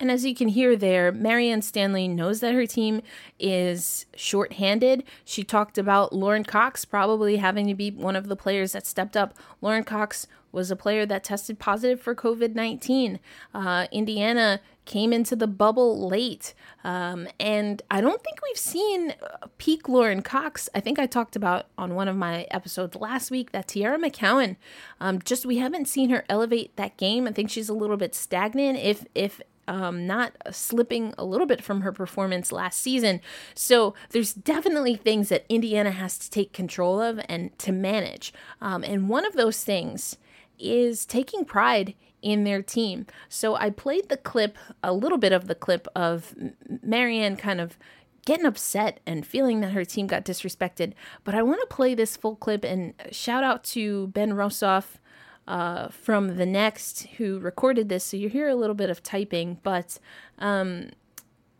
And 0.00 0.10
as 0.10 0.24
you 0.24 0.34
can 0.34 0.48
hear 0.48 0.76
there, 0.76 1.12
Marianne 1.12 1.62
Stanley 1.62 2.08
knows 2.08 2.40
that 2.40 2.54
her 2.54 2.66
team 2.66 3.00
is 3.38 4.06
short-handed. 4.16 5.04
She 5.24 5.44
talked 5.44 5.78
about 5.78 6.12
Lauren 6.12 6.44
Cox 6.44 6.84
probably 6.84 7.36
having 7.36 7.68
to 7.68 7.74
be 7.74 7.90
one 7.90 8.16
of 8.16 8.26
the 8.26 8.36
players 8.36 8.72
that 8.72 8.86
stepped 8.86 9.16
up. 9.16 9.34
Lauren 9.60 9.84
Cox 9.84 10.26
was 10.50 10.70
a 10.70 10.76
player 10.76 11.04
that 11.04 11.24
tested 11.24 11.58
positive 11.58 12.00
for 12.00 12.14
COVID 12.14 12.54
19. 12.54 13.18
Uh, 13.52 13.86
Indiana 13.90 14.60
came 14.84 15.12
into 15.12 15.34
the 15.34 15.46
bubble 15.46 16.08
late. 16.08 16.54
Um, 16.84 17.26
and 17.40 17.82
I 17.90 18.00
don't 18.00 18.22
think 18.22 18.38
we've 18.42 18.58
seen 18.58 19.14
peak 19.58 19.88
Lauren 19.88 20.22
Cox. 20.22 20.68
I 20.74 20.80
think 20.80 20.98
I 20.98 21.06
talked 21.06 21.36
about 21.36 21.66
on 21.78 21.94
one 21.94 22.08
of 22.08 22.16
my 22.16 22.42
episodes 22.50 22.94
last 22.96 23.30
week 23.30 23.52
that 23.52 23.66
Teaira 23.66 23.96
McCowan, 23.96 24.56
um, 25.00 25.20
just 25.22 25.46
we 25.46 25.58
haven't 25.58 25.88
seen 25.88 26.10
her 26.10 26.24
elevate 26.28 26.76
that 26.76 26.96
game. 26.96 27.26
I 27.26 27.32
think 27.32 27.50
she's 27.50 27.68
a 27.68 27.74
little 27.74 27.96
bit 27.96 28.14
stagnant, 28.14 28.78
if, 28.78 29.04
if, 29.14 29.40
um, 29.68 30.06
not 30.06 30.32
slipping 30.50 31.14
a 31.18 31.24
little 31.24 31.46
bit 31.46 31.62
from 31.62 31.82
her 31.82 31.92
performance 31.92 32.52
last 32.52 32.80
season. 32.80 33.20
So 33.54 33.94
there's 34.10 34.32
definitely 34.32 34.96
things 34.96 35.28
that 35.28 35.44
Indiana 35.48 35.90
has 35.90 36.18
to 36.18 36.30
take 36.30 36.52
control 36.52 37.00
of 37.00 37.20
and 37.28 37.56
to 37.60 37.72
manage. 37.72 38.32
Um, 38.60 38.84
and 38.84 39.08
one 39.08 39.24
of 39.24 39.34
those 39.34 39.64
things 39.64 40.16
is 40.58 41.04
taking 41.04 41.44
pride 41.44 41.94
in 42.22 42.44
their 42.44 42.62
team. 42.62 43.06
So 43.28 43.54
I 43.54 43.70
played 43.70 44.08
the 44.08 44.16
clip, 44.16 44.56
a 44.82 44.92
little 44.92 45.18
bit 45.18 45.32
of 45.32 45.46
the 45.46 45.54
clip 45.54 45.86
of 45.94 46.34
Marianne 46.82 47.36
kind 47.36 47.60
of 47.60 47.78
getting 48.24 48.46
upset 48.46 49.00
and 49.06 49.26
feeling 49.26 49.60
that 49.60 49.72
her 49.72 49.84
team 49.84 50.06
got 50.06 50.24
disrespected. 50.24 50.94
But 51.24 51.34
I 51.34 51.42
want 51.42 51.60
to 51.60 51.74
play 51.74 51.94
this 51.94 52.16
full 52.16 52.36
clip 52.36 52.64
and 52.64 52.94
shout 53.10 53.44
out 53.44 53.62
to 53.64 54.06
Ben 54.08 54.32
Rosoff 54.32 54.98
uh, 55.46 55.88
from 55.88 56.36
The 56.36 56.46
Next 56.46 57.06
who 57.18 57.38
recorded 57.38 57.88
this. 57.88 58.04
So 58.04 58.16
you 58.16 58.28
hear 58.28 58.48
a 58.48 58.54
little 58.54 58.74
bit 58.74 58.90
of 58.90 59.02
typing, 59.02 59.58
but 59.62 59.98
um, 60.38 60.90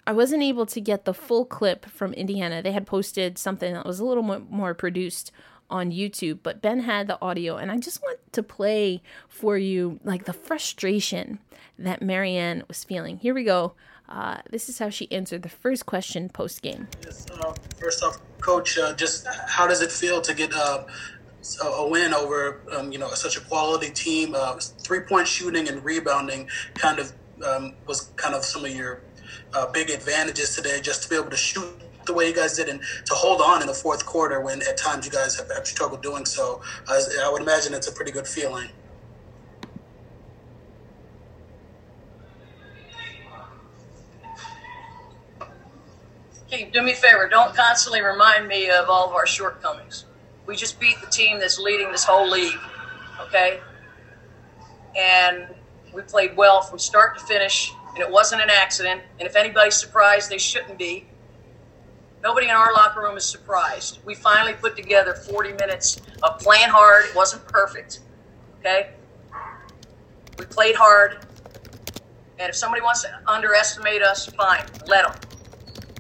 I 0.07 0.13
wasn't 0.13 0.43
able 0.43 0.67
to 0.67 0.81
get 0.81 1.05
the 1.05 1.15
full 1.15 1.45
clip 1.45 1.87
from 1.87 2.13
Indiana. 2.15 2.63
They 2.63 2.73
had 2.73 2.87
posted 2.87 3.39
something 3.39 3.73
that 3.73 3.87
was 3.87 4.01
a 4.01 4.05
little 4.05 4.23
more, 4.23 4.75
produced 4.75 5.33
on 5.71 5.91
YouTube, 5.91 6.41
but 6.43 6.61
Ben 6.61 6.81
had 6.81 7.07
the 7.07 7.21
audio, 7.23 7.57
and 7.57 7.71
I 7.71 7.79
just 7.79 8.03
want 8.03 8.19
to 8.33 8.43
play 8.43 9.03
for 9.29 9.57
you 9.57 9.99
like 10.05 10.27
the 10.27 10.35
frustration 10.35 11.39
that 11.79 12.03
Marianne 12.03 12.65
was 12.69 12.85
feeling. 12.85 13.17
Here 13.17 13.35
we 13.35 13.45
go. 13.45 13.73
Uh, 14.07 14.39
this 14.51 14.69
is 14.69 14.79
how 14.79 14.91
she 14.91 15.11
answered 15.11 15.43
the 15.43 15.49
first 15.49 15.87
question 15.87 16.29
post 16.29 16.61
game. 16.61 16.87
Yes, 17.03 17.27
uh, 17.31 17.55
first 17.81 18.03
off, 18.05 18.19
Coach, 18.41 18.77
uh, 18.77 18.95
just 18.95 19.27
how 19.49 19.67
does 19.67 19.81
it 19.81 19.91
feel 19.91 20.21
to 20.21 20.35
get 20.35 20.53
uh, 21.63 21.69
a 21.69 21.89
win 21.89 22.15
over 22.15 22.63
um, 22.73 22.93
you 22.93 22.99
know 22.99 23.09
such 23.11 23.37
a 23.37 23.41
quality 23.41 23.91
team? 23.91 24.35
Uh, 24.37 24.59
three 24.83 25.01
point 25.01 25.27
shooting 25.27 25.69
and 25.69 25.85
rebounding 25.85 26.49
kind 26.75 26.99
of 26.99 27.13
um, 27.47 27.75
was 27.87 28.13
kind 28.17 28.35
of 28.35 28.45
some 28.45 28.65
of 28.65 28.75
your 28.75 29.03
uh, 29.55 29.71
big 29.73 29.91
advantages 29.91 30.55
today, 30.55 30.81
just 30.81 31.03
to 31.03 31.09
be 31.09 31.17
able 31.17 31.31
to 31.31 31.37
shoot 31.37 31.67
the 32.07 32.13
way 32.13 32.29
you 32.29 32.35
guys 32.35 32.57
did 32.57 32.69
and 32.69 32.81
to 33.07 33.15
hold 33.15 33.41
on 33.41 33.63
in 33.63 33.67
the 33.67 33.75
fourth 33.75 34.05
quarter 34.05 34.41
when 34.41 34.61
at 34.63 34.77
times 34.77 35.07
you 35.07 35.13
guys 35.13 35.37
have, 35.37 35.51
have 35.55 35.67
struggled 35.67 36.03
doing 36.03 36.27
so. 36.27 36.61
Uh, 36.89 37.01
I 37.23 37.31
would 37.33 37.43
imagine 37.43 37.73
it's 37.75 37.89
a 37.89 37.93
pretty 37.93 38.13
good 38.13 38.27
feeling. 38.27 38.69
Keith, 46.51 46.73
do 46.73 46.83
me 46.83 46.93
a 46.93 46.95
favor. 46.95 47.29
Don't 47.29 47.57
constantly 47.57 48.03
remind 48.03 48.47
me 48.47 48.71
of 48.71 48.89
all 48.89 49.09
of 49.09 49.15
our 49.15 49.27
shortcomings. 49.27 50.05
We 50.47 50.57
just 50.57 50.79
beat 50.79 51.01
the 51.01 51.11
team 51.11 51.39
that's 51.39 51.59
leading 51.59 51.91
this 51.91 52.05
whole 52.05 52.29
league, 52.29 52.59
okay? 53.21 53.61
And 54.97 55.47
we 55.93 56.03
played 56.03 56.37
well 56.37 56.61
from 56.63 56.79
start 56.79 57.19
to 57.19 57.25
finish, 57.25 57.73
and 57.95 58.03
it 58.03 58.11
wasn't 58.11 58.43
an 58.43 58.51
accident. 58.51 59.03
And 59.19 59.27
if 59.27 59.37
anybody's 59.37 59.77
surprised, 59.77 60.31
they 60.31 60.39
shouldn't 60.39 60.79
be 60.79 61.07
Nobody 62.25 62.47
in 62.47 62.55
our 62.55 62.73
locker 62.73 63.03
room 63.03 63.19
is 63.19 63.25
surprised. 63.27 63.99
We 64.07 64.15
finally 64.15 64.55
put 64.55 64.77
together 64.77 65.13
40 65.13 65.53
minutes 65.53 66.01
of 66.23 66.39
playing 66.39 66.71
hard. 66.71 67.05
It 67.05 67.15
wasn't 67.15 67.47
perfect. 67.47 68.01
Okay? 68.61 68.93
We 70.39 70.47
played 70.47 70.75
hard. 70.75 71.27
And 72.39 72.49
if 72.49 72.57
somebody 72.57 72.81
wants 72.81 73.03
to 73.03 73.11
underestimate 73.27 74.01
us, 74.01 74.25
fine, 74.25 74.65
let 74.87 75.05
them. 75.05 75.34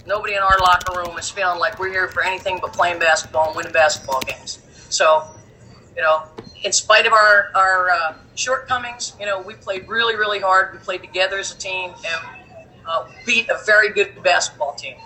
Nobody 0.06 0.34
in 0.34 0.40
our 0.40 0.58
locker 0.58 0.98
room 0.98 1.18
is 1.18 1.30
feeling 1.30 1.58
like 1.58 1.78
we're 1.78 1.90
here 1.90 2.08
for 2.08 2.22
anything 2.22 2.58
but 2.60 2.72
playing 2.72 2.98
basketball 2.98 3.48
and 3.48 3.56
winning 3.56 3.72
basketball 3.72 4.20
games. 4.20 4.58
So, 4.90 5.26
you 5.96 6.02
know, 6.02 6.24
in 6.62 6.72
spite 6.72 7.06
of 7.06 7.12
our, 7.12 7.50
our 7.54 7.90
uh, 7.90 8.14
shortcomings, 8.34 9.14
you 9.18 9.26
know, 9.26 9.40
we 9.40 9.54
played 9.54 9.88
really, 9.88 10.14
really 10.16 10.40
hard. 10.40 10.74
We 10.74 10.78
played 10.78 11.00
together 11.00 11.38
as 11.38 11.54
a 11.54 11.58
team 11.58 11.90
and 12.06 12.26
uh, 12.86 13.06
beat 13.24 13.48
a 13.48 13.58
very 13.64 13.90
good 13.90 14.22
basketball 14.22 14.74
team. 14.74 14.96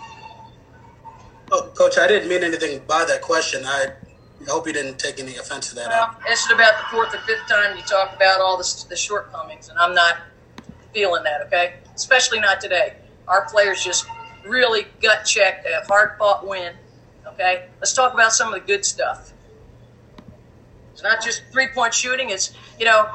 Oh, 1.53 1.71
Coach, 1.75 1.97
I 1.99 2.09
didn't 2.09 2.29
mean 2.29 2.43
anything 2.43 2.83
by 2.87 3.05
that 3.05 3.23
question. 3.23 3.65
I 3.65 3.93
hope 4.49 4.67
you 4.67 4.73
didn't 4.73 4.99
take 4.99 5.21
any 5.21 5.37
offense 5.37 5.69
to 5.71 5.75
that. 5.77 5.89
Well, 5.89 6.17
this 6.27 6.45
is 6.45 6.51
about 6.51 6.77
the 6.79 6.85
fourth 6.97 7.15
or 7.15 7.19
fifth 7.19 7.49
time 7.49 7.77
you 7.77 7.83
talk 7.85 8.15
about 8.15 8.41
all 8.41 8.57
the, 8.57 8.85
the 8.89 8.97
shortcomings, 8.97 9.69
and 9.69 9.79
I'm 9.79 9.95
not 9.95 10.19
feeling 10.93 11.23
that, 11.23 11.43
okay? 11.47 11.75
Especially 11.95 12.41
not 12.41 12.61
today. 12.61 12.97
Our 13.27 13.49
players 13.49 13.83
just 13.83 14.07
really 14.45 14.87
gut 15.01 15.25
checked 15.25 15.67
a 15.67 15.87
hard 15.87 16.13
fought 16.19 16.47
win, 16.47 16.75
okay? 17.27 17.67
Let's 17.81 17.93
talk 17.93 18.15
about 18.15 18.33
some 18.33 18.53
of 18.53 18.61
the 18.61 18.67
good 18.67 18.85
stuff. 18.85 19.33
It's 20.93 21.03
not 21.03 21.23
just 21.23 21.43
three 21.53 21.69
point 21.69 21.95
shooting, 21.95 22.31
it's, 22.31 22.53
you 22.79 22.85
know, 22.85 23.09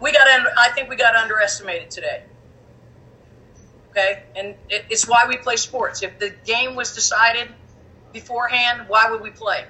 we 0.00 0.12
got, 0.12 0.26
I 0.28 0.70
think 0.74 0.88
we 0.88 0.96
got 0.96 1.16
underestimated 1.16 1.90
today 1.90 2.22
okay? 3.98 4.22
And 4.36 4.54
it, 4.68 4.84
it's 4.90 5.08
why 5.08 5.26
we 5.28 5.36
play 5.36 5.56
sports. 5.56 6.02
If 6.02 6.18
the 6.18 6.32
game 6.44 6.74
was 6.74 6.94
decided 6.94 7.48
beforehand, 8.12 8.84
why 8.88 9.10
would 9.10 9.20
we 9.20 9.30
play? 9.30 9.64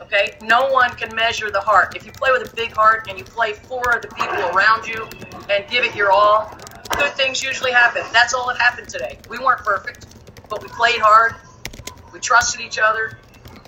Okay? 0.00 0.36
No 0.42 0.70
one 0.70 0.90
can 0.96 1.14
measure 1.14 1.50
the 1.50 1.60
heart. 1.60 1.96
If 1.96 2.06
you 2.06 2.12
play 2.12 2.30
with 2.32 2.50
a 2.50 2.54
big 2.54 2.72
heart 2.72 3.06
and 3.08 3.18
you 3.18 3.24
play 3.24 3.52
for 3.52 3.82
the 4.00 4.08
people 4.08 4.56
around 4.56 4.86
you 4.86 5.08
and 5.50 5.68
give 5.68 5.84
it 5.84 5.94
your 5.94 6.10
all, 6.10 6.56
good 6.96 7.12
things 7.14 7.42
usually 7.42 7.72
happen. 7.72 8.02
That's 8.12 8.34
all 8.34 8.48
that 8.48 8.58
happened 8.58 8.88
today. 8.88 9.18
We 9.28 9.38
weren't 9.38 9.60
perfect, 9.64 10.06
but 10.48 10.62
we 10.62 10.68
played 10.68 11.00
hard. 11.00 11.34
We 12.12 12.20
trusted 12.20 12.60
each 12.60 12.78
other. 12.78 13.18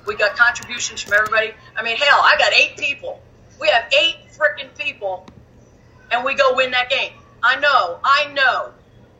We 0.06 0.16
got 0.16 0.36
contributions 0.36 1.00
from 1.00 1.12
everybody. 1.14 1.52
I 1.76 1.82
mean, 1.82 1.96
hell, 1.96 2.20
I 2.22 2.36
got 2.38 2.52
eight 2.52 2.76
people. 2.76 3.20
We 3.60 3.68
have 3.68 3.84
eight 3.98 4.16
freaking 4.36 4.76
people, 4.76 5.28
and 6.10 6.24
we 6.24 6.34
go 6.34 6.54
win 6.56 6.72
that 6.72 6.90
game. 6.90 7.12
I 7.42 7.56
know, 7.60 7.98
I 8.04 8.32
know. 8.32 8.72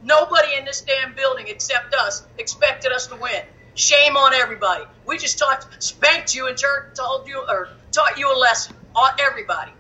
Nobody 0.02 0.56
in 0.58 0.64
this 0.64 0.82
damn 0.82 1.14
building 1.14 1.46
except 1.48 1.94
us 1.94 2.26
expected 2.38 2.92
us 2.92 3.06
to 3.08 3.16
win. 3.16 3.42
Shame 3.74 4.16
on 4.16 4.34
everybody. 4.34 4.84
We 5.06 5.18
just 5.18 5.38
taught, 5.38 5.66
spanked 5.82 6.34
you 6.34 6.48
and 6.48 6.58
told 6.58 7.28
you 7.28 7.44
or 7.48 7.68
taught 7.92 8.18
you 8.18 8.34
a 8.34 8.36
lesson. 8.36 8.74
Everybody. 9.20 9.72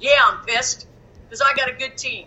Yeah, 0.00 0.16
I'm 0.22 0.44
pissed 0.44 0.86
because 1.24 1.40
I 1.40 1.54
got 1.54 1.70
a 1.70 1.72
good 1.72 1.96
team. 1.96 2.26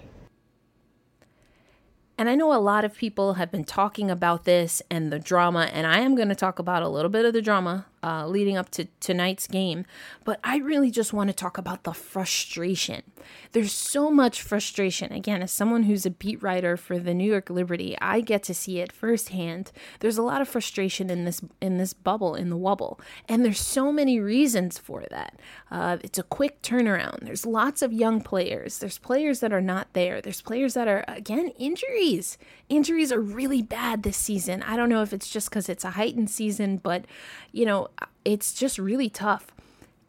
And 2.21 2.29
I 2.29 2.35
know 2.35 2.53
a 2.53 2.61
lot 2.61 2.85
of 2.85 2.95
people 2.95 3.33
have 3.33 3.51
been 3.51 3.63
talking 3.63 4.11
about 4.11 4.43
this 4.43 4.79
and 4.91 5.11
the 5.11 5.17
drama, 5.17 5.71
and 5.73 5.87
I 5.87 6.01
am 6.01 6.13
going 6.13 6.29
to 6.29 6.35
talk 6.35 6.59
about 6.59 6.83
a 6.83 6.87
little 6.87 7.09
bit 7.09 7.25
of 7.25 7.33
the 7.33 7.41
drama 7.41 7.87
uh, 8.03 8.27
leading 8.27 8.57
up 8.57 8.69
to 8.71 8.85
tonight's 8.99 9.47
game. 9.47 9.85
But 10.23 10.39
I 10.43 10.57
really 10.57 10.91
just 10.91 11.13
want 11.13 11.29
to 11.29 11.33
talk 11.33 11.57
about 11.57 11.83
the 11.83 11.93
frustration. 11.93 13.03
There's 13.51 13.73
so 13.73 14.09
much 14.09 14.41
frustration. 14.41 15.11
Again, 15.11 15.41
as 15.41 15.51
someone 15.51 15.83
who's 15.83 16.05
a 16.05 16.09
beat 16.11 16.41
writer 16.41 16.77
for 16.77 16.97
the 16.97 17.13
New 17.13 17.29
York 17.29 17.49
Liberty, 17.49 17.97
I 18.01 18.21
get 18.21 18.43
to 18.43 18.53
see 18.53 18.79
it 18.79 18.91
firsthand. 18.91 19.71
There's 19.99 20.17
a 20.17 20.23
lot 20.23 20.41
of 20.41 20.47
frustration 20.47 21.09
in 21.09 21.25
this 21.25 21.41
in 21.59 21.77
this 21.77 21.93
bubble, 21.93 22.35
in 22.35 22.49
the 22.49 22.57
wubble, 22.57 22.99
and 23.27 23.45
there's 23.45 23.59
so 23.59 23.91
many 23.91 24.19
reasons 24.19 24.77
for 24.77 25.05
that. 25.11 25.39
Uh, 25.69 25.97
it's 26.03 26.19
a 26.19 26.23
quick 26.23 26.61
turnaround. 26.61 27.21
There's 27.21 27.45
lots 27.45 27.81
of 27.81 27.93
young 27.93 28.21
players. 28.21 28.79
There's 28.79 28.97
players 28.97 29.39
that 29.41 29.53
are 29.53 29.61
not 29.61 29.93
there. 29.93 30.21
There's 30.21 30.41
players 30.41 30.73
that 30.73 30.87
are 30.87 31.05
again 31.07 31.49
injuries. 31.59 32.37
Injuries 32.69 33.11
are 33.11 33.21
really 33.21 33.61
bad 33.61 34.03
this 34.03 34.17
season. 34.17 34.63
I 34.63 34.75
don't 34.75 34.89
know 34.89 35.01
if 35.01 35.13
it's 35.13 35.29
just 35.29 35.49
because 35.49 35.69
it's 35.69 35.83
a 35.83 35.91
heightened 35.91 36.29
season, 36.29 36.77
but 36.77 37.05
you 37.51 37.65
know 37.65 37.89
it's 38.25 38.53
just 38.53 38.77
really 38.77 39.09
tough. 39.09 39.47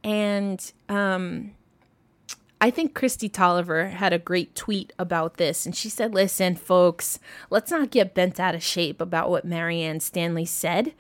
And 0.05 0.73
um, 0.89 1.53
I 2.61 2.71
think 2.71 2.95
Kristi 2.95 3.33
Tolliver 3.33 3.89
had 3.89 4.13
a 4.13 4.19
great 4.19 4.55
tweet 4.55 4.93
about 4.99 5.37
this, 5.37 5.67
and 5.67 5.75
she 5.75 5.89
said, 5.89 6.15
"Listen, 6.15 6.57
folks, 6.57 7.19
let's 7.51 7.71
not 7.71 7.91
get 7.91 8.15
bent 8.15 8.41
out 8.41 8.55
of 8.55 8.63
shape 8.63 9.01
about 9.01 9.31
what 9.31 9.45
Marianne 9.45 10.01
Stanley 10.01 10.45
said. 10.45 10.93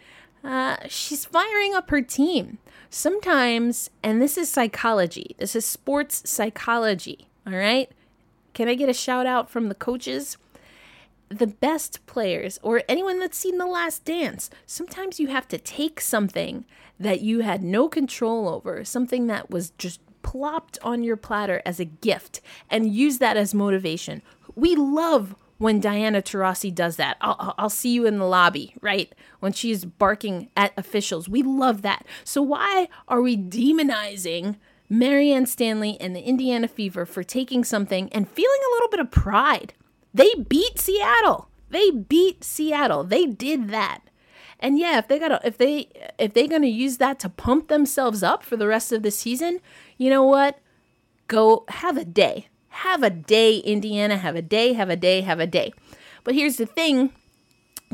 Uh, 0.45 0.77
she's 0.89 1.25
firing 1.25 1.75
up 1.75 1.91
her 1.91 2.03
team. 2.03 2.59
Sometimes, 2.91 3.91
and 4.03 4.21
this 4.21 4.37
is 4.37 4.49
psychology. 4.49 5.35
This 5.39 5.57
is 5.57 5.65
sports 5.65 6.29
psychology. 6.29 7.27
All 7.47 7.55
right." 7.55 7.91
Can 8.55 8.69
I 8.69 8.75
get 8.75 8.89
a 8.89 8.95
shout 8.95 9.27
out 9.27 9.49
from 9.49 9.69
the 9.69 9.75
coaches? 9.75 10.37
The 11.33 11.47
best 11.47 12.05
players 12.07 12.59
or 12.63 12.83
anyone 12.89 13.19
that's 13.19 13.39
seen 13.39 13.59
The 13.59 13.67
Last 13.67 14.05
Dance, 14.05 14.51
sometimes 14.67 15.19
you 15.19 15.29
have 15.29 15.49
to 15.49 15.59
take 15.59 16.01
something 16.01 16.65
that 16.99 17.21
you 17.21 17.41
had 17.41 17.63
no 17.63 17.89
control 17.89 18.49
over, 18.49 18.85
something 18.85 19.27
that 19.27 19.51
was 19.51 19.71
just 19.71 20.01
plopped 20.23 20.79
on 20.83 21.03
your 21.03 21.17
platter 21.17 21.61
as 21.67 21.81
a 21.81 21.85
gift, 21.85 22.41
and 22.71 22.93
use 22.93 23.19
that 23.19 23.37
as 23.37 23.55
motivation. 23.55 24.23
We 24.55 24.77
love 24.77 25.35
when 25.59 25.81
Diana 25.81 26.23
Taurasi 26.23 26.75
does 26.75 26.97
that. 26.97 27.17
I'll, 27.21 27.55
I'll 27.57 27.71
see 27.71 27.93
you 27.93 28.07
in 28.07 28.19
the 28.19 28.25
lobby, 28.25 28.75
right? 28.81 29.13
When 29.41 29.53
she's 29.53 29.85
barking 29.85 30.49
at 30.57 30.73
officials. 30.77 31.29
We 31.29 31.43
love 31.43 31.83
that. 31.83 32.05
So 32.25 32.43
why 32.43 32.89
are 33.09 33.23
we 33.23 33.37
demonizing 33.37 34.57
Marianne 34.89 35.47
Stanley 35.47 35.97
and 36.01 36.17
the 36.17 36.23
Indiana 36.23 36.69
Fever 36.69 37.07
for 37.07 37.23
taking 37.23 37.63
something 37.63 38.13
and 38.13 38.29
feeling 38.29 38.61
a 38.69 38.75
little 38.75 38.89
bit 38.89 39.01
of 39.01 39.11
pride? 39.11 39.73
They 40.15 40.35
beat 40.35 40.79
Seattle. 40.79 41.49
They 41.71 41.91
beat 41.91 42.45
Seattle. 42.45 43.05
They 43.05 43.27
did 43.27 43.71
that. 43.71 44.01
And 44.61 44.79
yeah, 44.79 44.99
if 44.99 45.09
they 45.09 45.19
got 45.19 45.45
if 45.45 45.59
they 45.59 45.89
if 46.19 46.35
they're 46.35 46.47
going 46.47 46.63
to 46.63 46.69
use 46.69 46.99
that 46.99 47.19
to 47.21 47.29
pump 47.29 47.69
themselves 47.69 48.23
up 48.23 48.45
for 48.45 48.57
the 48.57 48.69
rest 48.69 48.93
of 48.93 49.03
the 49.03 49.11
season, 49.11 49.59
you 49.99 50.09
know 50.09 50.23
what? 50.23 50.61
Go 51.27 51.65
have 51.69 51.97
a 51.97 52.05
day. 52.05 52.49
Have 52.69 53.03
a 53.03 53.11
day, 53.11 53.57
Indiana. 53.59 54.17
Have 54.17 54.37
a 54.37 54.43
day, 54.43 54.75
have 54.75 54.89
a 54.89 54.97
day, 54.97 55.23
have 55.23 55.41
a 55.41 55.47
day. 55.47 55.73
But 56.25 56.35
here's 56.35 56.57
the 56.57 56.67
thing 56.67 57.13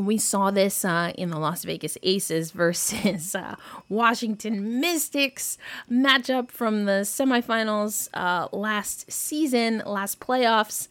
we 0.06 0.18
saw 0.18 0.50
this 0.50 0.84
uh, 0.84 1.12
in 1.16 1.30
the 1.30 1.38
Las 1.38 1.64
Vegas 1.64 1.98
Aces 2.02 2.50
versus 2.52 3.34
uh, 3.34 3.56
Washington 3.88 4.80
Mystics 4.80 5.58
matchup 5.90 6.50
from 6.50 6.84
the 6.84 7.02
semifinals 7.02 8.08
uh, 8.14 8.48
last 8.52 9.10
season, 9.10 9.82
last 9.84 10.20
playoffs 10.20 10.88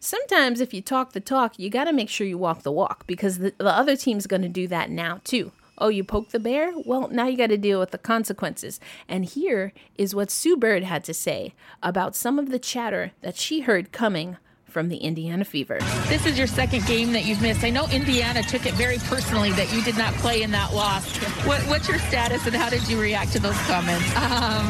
sometimes 0.00 0.60
if 0.60 0.74
you 0.74 0.82
talk 0.82 1.12
the 1.12 1.20
talk, 1.20 1.58
you 1.58 1.70
got 1.70 1.84
to 1.84 1.92
make 1.92 2.08
sure 2.08 2.26
you 2.26 2.38
walk 2.38 2.62
the 2.62 2.72
walk 2.72 3.06
because 3.06 3.38
the, 3.38 3.54
the 3.58 3.70
other 3.70 3.94
team's 3.94 4.26
going 4.26 4.42
to 4.42 4.48
do 4.48 4.66
that 4.66 4.90
now 4.90 5.20
too. 5.22 5.52
Oh, 5.78 5.88
you 5.88 6.04
poke 6.04 6.30
the 6.30 6.40
bear? 6.40 6.72
Well, 6.84 7.08
now 7.08 7.26
you 7.26 7.38
got 7.38 7.46
to 7.46 7.56
deal 7.56 7.80
with 7.80 7.90
the 7.90 7.98
consequences. 7.98 8.80
And 9.08 9.24
here 9.24 9.72
is 9.96 10.14
what 10.14 10.30
Sue 10.30 10.56
Bird 10.56 10.82
had 10.82 11.04
to 11.04 11.14
say 11.14 11.54
about 11.82 12.14
some 12.14 12.38
of 12.38 12.50
the 12.50 12.58
chatter 12.58 13.12
that 13.22 13.36
she 13.36 13.60
heard 13.60 13.92
coming 13.92 14.36
from 14.70 14.88
the 14.88 14.96
Indiana 14.96 15.44
Fever. 15.44 15.78
This 16.06 16.24
is 16.26 16.38
your 16.38 16.46
second 16.46 16.86
game 16.86 17.12
that 17.12 17.24
you've 17.24 17.42
missed. 17.42 17.64
I 17.64 17.70
know 17.70 17.86
Indiana 17.88 18.42
took 18.42 18.66
it 18.66 18.74
very 18.74 18.98
personally 18.98 19.50
that 19.52 19.72
you 19.72 19.82
did 19.82 19.98
not 19.98 20.14
play 20.14 20.42
in 20.42 20.50
that 20.52 20.72
loss. 20.72 21.16
What, 21.46 21.60
what's 21.62 21.88
your 21.88 21.98
status 21.98 22.46
and 22.46 22.54
how 22.54 22.70
did 22.70 22.88
you 22.88 23.00
react 23.00 23.32
to 23.32 23.40
those 23.40 23.58
comments? 23.66 24.06
Um, 24.16 24.66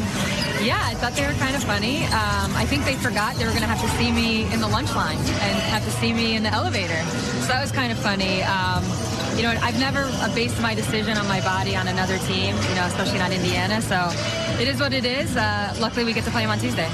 yeah, 0.64 0.80
I 0.82 0.94
thought 0.94 1.12
they 1.12 1.26
were 1.26 1.34
kind 1.34 1.54
of 1.54 1.64
funny. 1.64 2.04
Um, 2.04 2.52
I 2.56 2.66
think 2.66 2.84
they 2.84 2.94
forgot 2.94 3.36
they 3.36 3.44
were 3.44 3.50
going 3.50 3.62
to 3.62 3.68
have 3.68 3.80
to 3.80 3.96
see 3.96 4.10
me 4.10 4.52
in 4.52 4.60
the 4.60 4.68
lunch 4.68 4.94
line 4.94 5.16
and 5.16 5.58
have 5.70 5.84
to 5.84 5.90
see 5.92 6.12
me 6.12 6.36
in 6.36 6.42
the 6.42 6.50
elevator. 6.50 7.02
So 7.42 7.48
that 7.48 7.60
was 7.60 7.72
kind 7.72 7.92
of 7.92 7.98
funny. 7.98 8.42
Um, 8.42 8.84
you 9.36 9.42
know, 9.42 9.56
I've 9.62 9.78
never 9.78 10.04
based 10.34 10.60
my 10.60 10.74
decision 10.74 11.16
on 11.16 11.26
my 11.28 11.40
body 11.40 11.76
on 11.76 11.88
another 11.88 12.18
team, 12.18 12.56
you 12.56 12.74
know, 12.74 12.84
especially 12.86 13.18
not 13.18 13.32
Indiana. 13.32 13.80
So 13.80 14.10
it 14.60 14.68
is 14.68 14.80
what 14.80 14.92
it 14.92 15.04
is. 15.04 15.36
Uh, 15.36 15.74
luckily, 15.80 16.04
we 16.04 16.12
get 16.12 16.24
to 16.24 16.30
play 16.30 16.42
them 16.42 16.50
on 16.50 16.58
Tuesday. 16.58 16.90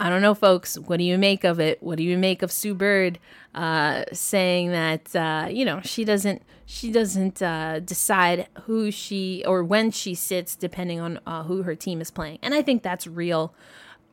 I 0.00 0.10
don't 0.10 0.22
know, 0.22 0.34
folks. 0.34 0.78
What 0.78 0.96
do 0.96 1.04
you 1.04 1.16
make 1.18 1.44
of 1.44 1.60
it? 1.60 1.82
What 1.82 1.98
do 1.98 2.04
you 2.04 2.18
make 2.18 2.42
of 2.42 2.50
Sue 2.50 2.74
Bird 2.74 3.18
uh, 3.54 4.04
saying 4.12 4.72
that 4.72 5.14
uh, 5.14 5.48
you 5.50 5.64
know 5.64 5.80
she 5.82 6.04
doesn't 6.04 6.42
she 6.66 6.90
doesn't 6.90 7.40
uh, 7.40 7.80
decide 7.80 8.48
who 8.62 8.90
she 8.90 9.44
or 9.46 9.62
when 9.62 9.90
she 9.90 10.14
sits 10.14 10.56
depending 10.56 11.00
on 11.00 11.20
uh, 11.26 11.44
who 11.44 11.62
her 11.62 11.74
team 11.74 12.00
is 12.00 12.10
playing, 12.10 12.38
and 12.42 12.54
I 12.54 12.62
think 12.62 12.82
that's 12.82 13.06
real. 13.06 13.54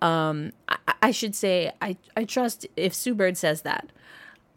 Um, 0.01 0.51
I, 0.67 0.77
I, 1.03 1.11
should 1.11 1.35
say 1.35 1.71
I 1.81 1.97
I 2.15 2.25
trust 2.25 2.67
if 2.75 2.93
Sue 2.93 3.13
Bird 3.13 3.37
says 3.37 3.61
that 3.63 3.89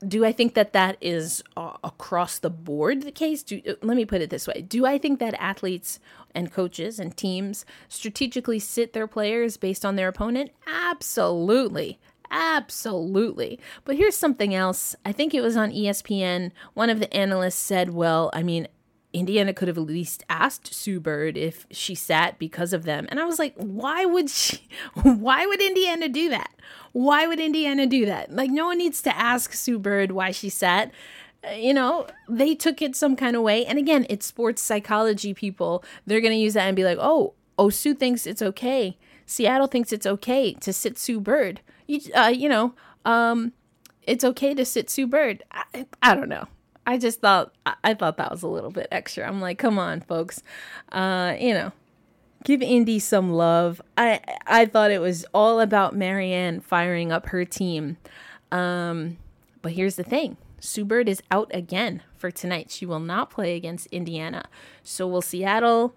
do 0.08 0.24
I 0.24 0.32
think 0.32 0.54
that 0.54 0.72
that 0.72 0.96
is 1.00 1.42
uh, 1.56 1.76
across 1.82 2.38
the 2.38 2.50
board 2.50 3.02
the 3.02 3.12
case? 3.12 3.42
Do, 3.42 3.60
uh, 3.68 3.74
let 3.82 3.96
me 3.96 4.04
put 4.04 4.20
it 4.20 4.30
this 4.30 4.46
way. 4.46 4.62
Do 4.62 4.86
I 4.86 4.98
think 4.98 5.18
that 5.20 5.34
athletes 5.34 5.98
and 6.34 6.52
coaches 6.52 6.98
and 6.98 7.16
teams 7.16 7.64
strategically 7.88 8.58
sit 8.58 8.92
their 8.92 9.06
players 9.06 9.56
based 9.56 9.84
on 9.84 9.96
their 9.96 10.08
opponent? 10.08 10.50
Absolutely. 10.66 11.98
Absolutely. 12.30 13.60
But 13.84 13.96
here's 13.96 14.16
something 14.16 14.54
else. 14.54 14.96
I 15.04 15.12
think 15.12 15.34
it 15.34 15.40
was 15.40 15.56
on 15.56 15.70
ESPN. 15.70 16.50
One 16.74 16.90
of 16.90 16.98
the 16.98 17.14
analysts 17.14 17.54
said, 17.54 17.90
well, 17.94 18.30
I 18.32 18.42
mean, 18.42 18.66
Indiana 19.14 19.54
could 19.54 19.68
have 19.68 19.78
at 19.78 19.84
least 19.84 20.24
asked 20.28 20.74
Sue 20.74 20.98
Bird 20.98 21.36
if 21.36 21.66
she 21.70 21.94
sat 21.94 22.38
because 22.38 22.72
of 22.72 22.82
them. 22.82 23.06
And 23.08 23.20
I 23.20 23.24
was 23.24 23.38
like, 23.38 23.54
why 23.56 24.04
would 24.04 24.28
she 24.28 24.66
why 25.02 25.46
would 25.46 25.62
Indiana 25.62 26.08
do 26.08 26.28
that? 26.30 26.50
Why 26.92 27.26
would 27.26 27.40
Indiana 27.40 27.86
do 27.86 28.04
that? 28.06 28.32
Like 28.32 28.50
no 28.50 28.66
one 28.66 28.78
needs 28.78 29.00
to 29.02 29.16
ask 29.16 29.52
Sue 29.52 29.78
Bird 29.78 30.12
why 30.12 30.32
she 30.32 30.48
sat. 30.48 30.90
Uh, 31.46 31.52
you 31.52 31.72
know, 31.72 32.06
they 32.28 32.54
took 32.54 32.82
it 32.82 32.96
some 32.96 33.14
kind 33.14 33.36
of 33.36 33.42
way. 33.42 33.64
And 33.64 33.78
again, 33.78 34.04
it's 34.10 34.26
sports 34.26 34.60
psychology 34.60 35.32
people. 35.32 35.84
They're 36.06 36.20
going 36.20 36.32
to 36.32 36.38
use 36.38 36.54
that 36.54 36.66
and 36.66 36.76
be 36.76 36.84
like, 36.84 36.98
"Oh, 37.00 37.34
oh 37.58 37.70
Sue 37.70 37.94
thinks 37.94 38.26
it's 38.26 38.42
okay. 38.42 38.98
Seattle 39.26 39.68
thinks 39.68 39.92
it's 39.92 40.06
okay 40.06 40.54
to 40.54 40.72
sit 40.72 40.98
Sue 40.98 41.20
Bird." 41.20 41.60
You 41.86 42.00
uh, 42.14 42.32
you 42.34 42.48
know, 42.48 42.74
um 43.04 43.52
it's 44.02 44.24
okay 44.24 44.54
to 44.54 44.64
sit 44.64 44.90
Sue 44.90 45.06
Bird. 45.06 45.44
I, 45.50 45.86
I 46.02 46.14
don't 46.14 46.28
know. 46.28 46.46
I 46.86 46.98
just 46.98 47.20
thought 47.20 47.54
I 47.82 47.94
thought 47.94 48.16
that 48.18 48.30
was 48.30 48.42
a 48.42 48.48
little 48.48 48.70
bit 48.70 48.88
extra. 48.92 49.26
I'm 49.26 49.40
like, 49.40 49.58
come 49.58 49.78
on, 49.78 50.00
folks, 50.02 50.42
uh, 50.92 51.34
you 51.38 51.54
know, 51.54 51.72
give 52.44 52.62
Indy 52.62 52.98
some 52.98 53.32
love. 53.32 53.80
I 53.96 54.20
I 54.46 54.66
thought 54.66 54.90
it 54.90 55.00
was 55.00 55.24
all 55.32 55.60
about 55.60 55.96
Marianne 55.96 56.60
firing 56.60 57.10
up 57.10 57.26
her 57.26 57.44
team, 57.44 57.96
um, 58.52 59.16
but 59.62 59.72
here's 59.72 59.96
the 59.96 60.04
thing: 60.04 60.36
Sue 60.60 60.84
Bird 60.84 61.08
is 61.08 61.22
out 61.30 61.50
again 61.54 62.02
for 62.16 62.30
tonight. 62.30 62.70
She 62.70 62.86
will 62.86 63.00
not 63.00 63.30
play 63.30 63.56
against 63.56 63.86
Indiana. 63.86 64.44
So 64.82 65.06
will 65.06 65.22
Seattle, 65.22 65.94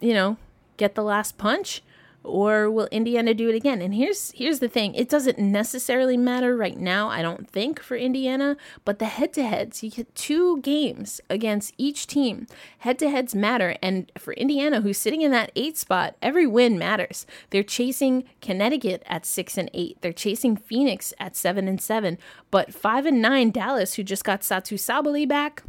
you 0.00 0.14
know, 0.14 0.36
get 0.76 0.94
the 0.94 1.02
last 1.02 1.38
punch? 1.38 1.82
Or 2.24 2.70
will 2.70 2.88
Indiana 2.90 3.34
do 3.34 3.48
it 3.48 3.54
again? 3.54 3.80
And 3.80 3.94
here's 3.94 4.32
here's 4.32 4.58
the 4.58 4.68
thing. 4.68 4.94
It 4.94 5.08
doesn't 5.08 5.38
necessarily 5.38 6.16
matter 6.16 6.56
right 6.56 6.76
now, 6.76 7.08
I 7.08 7.22
don't 7.22 7.48
think 7.48 7.80
for 7.80 7.96
Indiana, 7.96 8.56
but 8.84 8.98
the 8.98 9.06
head-to-heads, 9.06 9.82
you 9.82 9.90
get 9.90 10.14
two 10.14 10.60
games 10.60 11.20
against 11.28 11.74
each 11.78 12.06
team. 12.06 12.46
Head-to-heads 12.78 13.34
matter 13.34 13.76
and 13.82 14.10
for 14.18 14.32
Indiana 14.34 14.80
who's 14.80 14.98
sitting 14.98 15.22
in 15.22 15.30
that 15.32 15.52
8 15.54 15.76
spot, 15.76 16.16
every 16.22 16.46
win 16.46 16.78
matters. 16.78 17.26
They're 17.50 17.62
chasing 17.62 18.24
Connecticut 18.40 19.02
at 19.06 19.26
6 19.26 19.58
and 19.58 19.70
8. 19.74 19.98
They're 20.00 20.12
chasing 20.12 20.56
Phoenix 20.56 21.12
at 21.20 21.36
7 21.36 21.68
and 21.68 21.80
7, 21.80 22.18
but 22.50 22.72
5 22.72 23.06
and 23.06 23.22
9 23.22 23.50
Dallas 23.50 23.94
who 23.94 24.02
just 24.02 24.24
got 24.24 24.40
Satou 24.40 24.78
Sabally 24.78 25.26
back 25.26 25.62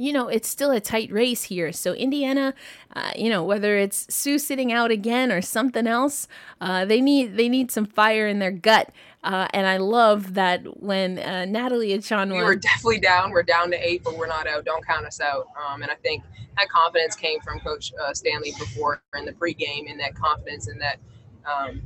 you 0.00 0.12
know, 0.12 0.28
it's 0.28 0.48
still 0.48 0.70
a 0.70 0.80
tight 0.80 1.10
race 1.12 1.44
here. 1.44 1.72
So, 1.72 1.92
Indiana, 1.92 2.54
uh, 2.94 3.12
you 3.16 3.30
know, 3.30 3.44
whether 3.44 3.76
it's 3.76 4.12
Sue 4.14 4.38
sitting 4.38 4.72
out 4.72 4.90
again 4.90 5.30
or 5.30 5.42
something 5.42 5.86
else, 5.86 6.28
uh, 6.60 6.84
they 6.84 7.00
need 7.00 7.36
they 7.36 7.48
need 7.48 7.70
some 7.70 7.86
fire 7.86 8.26
in 8.26 8.38
their 8.38 8.50
gut. 8.50 8.90
Uh, 9.24 9.48
and 9.52 9.66
I 9.66 9.78
love 9.78 10.34
that 10.34 10.82
when 10.82 11.18
uh, 11.18 11.44
Natalie 11.44 11.92
and 11.92 12.04
Sean 12.04 12.30
we 12.30 12.42
were 12.42 12.54
definitely 12.56 13.00
down. 13.00 13.30
We're 13.30 13.42
down 13.42 13.70
to 13.72 13.76
eight, 13.76 14.04
but 14.04 14.16
we're 14.16 14.28
not 14.28 14.46
out. 14.46 14.64
Don't 14.64 14.86
count 14.86 15.06
us 15.06 15.20
out. 15.20 15.48
Um, 15.60 15.82
and 15.82 15.90
I 15.90 15.96
think 15.96 16.22
that 16.56 16.68
confidence 16.68 17.16
came 17.16 17.40
from 17.40 17.58
Coach 17.60 17.92
uh, 18.00 18.14
Stanley 18.14 18.52
before 18.58 19.02
in 19.16 19.24
the 19.24 19.32
pregame, 19.32 19.90
and 19.90 19.98
that 20.00 20.14
confidence 20.14 20.68
and 20.68 20.80
that 20.80 20.98
um, 21.44 21.82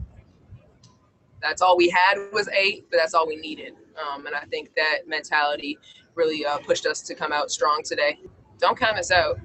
that's 1.43 1.61
all 1.61 1.77
we 1.77 1.91
had 1.91 2.15
was 2.33 2.49
eight, 2.49 2.87
but 2.91 2.99
that's 2.99 3.15
all 3.15 3.27
we 3.27 3.37
needed. 3.37 3.75
Um, 4.01 4.27
and 4.27 4.35
I 4.35 4.45
think 4.45 4.75
that 4.77 5.07
mentality 5.07 5.79
really 6.15 6.47
uh, 6.47 6.59
pushed 6.59 6.87
us 6.87 7.01
to 7.03 7.15
come 7.15 7.33
out 7.33 7.51
strong 7.51 7.83
today. 7.85 8.19
Don't 8.59 8.79
count 8.79 8.99
us 8.99 9.11
out 9.11 9.39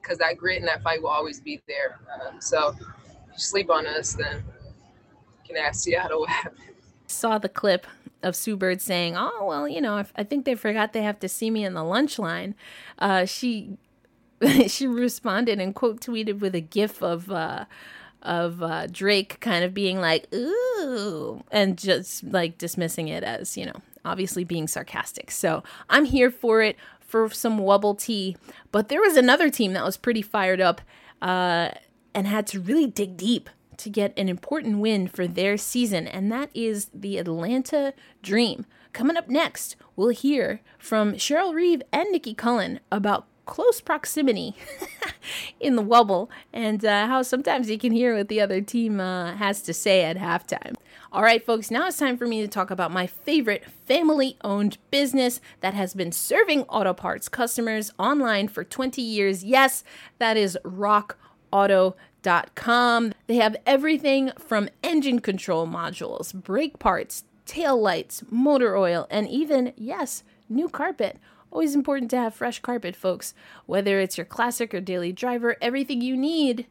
because 0.00 0.18
um, 0.18 0.18
that 0.18 0.36
grit 0.36 0.58
and 0.58 0.68
that 0.68 0.82
fight 0.82 1.02
will 1.02 1.10
always 1.10 1.40
be 1.40 1.60
there. 1.68 2.00
Um, 2.14 2.40
so 2.40 2.74
sleep 3.36 3.70
on 3.70 3.86
us, 3.86 4.14
then 4.14 4.42
you 5.44 5.54
can 5.54 5.56
ask 5.56 5.80
Seattle 5.84 6.20
what 6.20 6.30
happened. 6.30 6.62
Saw 7.06 7.38
the 7.38 7.48
clip 7.48 7.86
of 8.22 8.34
Sue 8.34 8.56
Bird 8.56 8.82
saying, 8.82 9.16
"Oh 9.16 9.44
well, 9.46 9.68
you 9.68 9.80
know, 9.80 10.04
I 10.16 10.24
think 10.24 10.44
they 10.44 10.54
forgot 10.54 10.92
they 10.92 11.02
have 11.02 11.20
to 11.20 11.28
see 11.28 11.50
me 11.50 11.64
in 11.64 11.74
the 11.74 11.84
lunch 11.84 12.18
line." 12.18 12.54
Uh, 12.98 13.24
she 13.24 13.78
she 14.66 14.86
responded 14.86 15.60
and 15.60 15.74
quote 15.74 16.00
tweeted 16.00 16.40
with 16.40 16.54
a 16.54 16.60
gif 16.60 17.02
of 17.02 17.30
uh, 17.30 17.64
of 18.22 18.62
uh, 18.62 18.86
Drake 18.88 19.40
kind 19.40 19.64
of 19.64 19.74
being 19.74 20.00
like 20.00 20.32
"ooh" 20.34 21.42
and 21.50 21.78
just 21.78 22.24
like 22.24 22.58
dismissing 22.58 23.08
it 23.08 23.22
as 23.22 23.56
you 23.56 23.66
know 23.66 23.80
obviously 24.04 24.44
being 24.44 24.66
sarcastic. 24.66 25.30
So 25.30 25.62
I'm 25.88 26.04
here 26.04 26.30
for 26.30 26.62
it 26.62 26.76
for 27.00 27.30
some 27.30 27.58
wubble 27.58 27.98
tea. 27.98 28.36
But 28.70 28.88
there 28.88 29.00
was 29.00 29.16
another 29.16 29.50
team 29.50 29.72
that 29.72 29.84
was 29.84 29.96
pretty 29.96 30.22
fired 30.22 30.60
up 30.60 30.80
uh, 31.20 31.70
and 32.14 32.26
had 32.26 32.46
to 32.48 32.60
really 32.60 32.86
dig 32.86 33.16
deep 33.16 33.50
to 33.78 33.90
get 33.90 34.12
an 34.18 34.28
important 34.28 34.78
win 34.78 35.06
for 35.06 35.26
their 35.26 35.56
season, 35.56 36.08
and 36.08 36.32
that 36.32 36.50
is 36.52 36.90
the 36.92 37.16
Atlanta 37.16 37.94
Dream. 38.22 38.66
Coming 38.92 39.16
up 39.16 39.28
next, 39.28 39.76
we'll 39.94 40.08
hear 40.08 40.60
from 40.78 41.12
Cheryl 41.12 41.54
Reeve 41.54 41.82
and 41.92 42.10
Nicki 42.10 42.34
Collen 42.34 42.80
about 42.90 43.27
close 43.48 43.80
proximity 43.80 44.54
in 45.60 45.74
the 45.74 45.82
wubble 45.82 46.28
and 46.52 46.84
uh, 46.84 47.06
how 47.06 47.22
sometimes 47.22 47.70
you 47.70 47.78
can 47.78 47.92
hear 47.92 48.14
what 48.14 48.28
the 48.28 48.42
other 48.42 48.60
team 48.60 49.00
uh, 49.00 49.34
has 49.36 49.62
to 49.62 49.72
say 49.72 50.04
at 50.04 50.18
halftime. 50.18 50.74
All 51.10 51.22
right, 51.22 51.42
folks, 51.44 51.70
now 51.70 51.88
it's 51.88 51.96
time 51.96 52.18
for 52.18 52.26
me 52.26 52.42
to 52.42 52.48
talk 52.48 52.70
about 52.70 52.92
my 52.92 53.06
favorite 53.06 53.64
family 53.86 54.36
owned 54.44 54.76
business 54.90 55.40
that 55.60 55.72
has 55.72 55.94
been 55.94 56.12
serving 56.12 56.64
auto 56.64 56.92
parts 56.92 57.30
customers 57.30 57.90
online 57.98 58.48
for 58.48 58.64
20 58.64 59.00
years. 59.00 59.42
Yes, 59.42 59.82
that 60.18 60.36
is 60.36 60.58
rockauto.com. 60.62 63.12
They 63.28 63.36
have 63.36 63.56
everything 63.64 64.30
from 64.38 64.68
engine 64.82 65.20
control 65.20 65.66
modules, 65.66 66.34
brake 66.34 66.78
parts, 66.78 67.24
tail 67.46 67.80
lights, 67.80 68.22
motor 68.30 68.76
oil, 68.76 69.06
and 69.10 69.26
even, 69.26 69.72
yes, 69.74 70.22
new 70.50 70.68
carpet. 70.68 71.16
Always 71.50 71.74
important 71.74 72.10
to 72.10 72.18
have 72.18 72.34
fresh 72.34 72.60
carpet, 72.60 72.94
folks. 72.94 73.34
Whether 73.66 74.00
it's 74.00 74.18
your 74.18 74.26
classic 74.26 74.74
or 74.74 74.80
daily 74.80 75.12
driver, 75.12 75.56
everything 75.60 76.00
you 76.00 76.16
need 76.16 76.66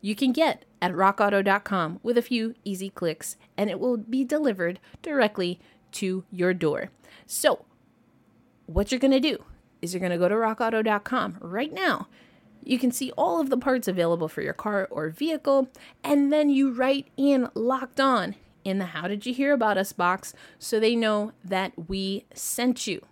you 0.00 0.14
can 0.14 0.32
get 0.32 0.64
at 0.80 0.92
rockauto.com 0.92 2.00
with 2.02 2.16
a 2.16 2.22
few 2.22 2.54
easy 2.64 2.90
clicks, 2.90 3.36
and 3.56 3.68
it 3.68 3.80
will 3.80 3.96
be 3.96 4.24
delivered 4.24 4.78
directly 5.02 5.58
to 5.92 6.24
your 6.30 6.54
door. 6.54 6.90
So, 7.26 7.64
what 8.66 8.92
you're 8.92 9.00
going 9.00 9.10
to 9.10 9.20
do 9.20 9.44
is 9.82 9.92
you're 9.92 10.00
going 10.00 10.12
to 10.12 10.18
go 10.18 10.28
to 10.28 10.34
rockauto.com 10.34 11.38
right 11.40 11.72
now. 11.72 12.08
You 12.62 12.78
can 12.78 12.92
see 12.92 13.12
all 13.12 13.40
of 13.40 13.50
the 13.50 13.56
parts 13.56 13.88
available 13.88 14.28
for 14.28 14.42
your 14.42 14.52
car 14.52 14.86
or 14.90 15.10
vehicle, 15.10 15.68
and 16.04 16.32
then 16.32 16.50
you 16.50 16.70
write 16.72 17.08
in 17.16 17.48
locked 17.54 17.98
on 17.98 18.34
in 18.64 18.78
the 18.78 18.86
How 18.86 19.08
Did 19.08 19.24
You 19.26 19.32
Hear 19.32 19.52
About 19.52 19.78
Us 19.78 19.92
box 19.92 20.34
so 20.58 20.78
they 20.78 20.94
know 20.94 21.32
that 21.44 21.88
we 21.88 22.26
sent 22.34 22.86
you. 22.86 23.04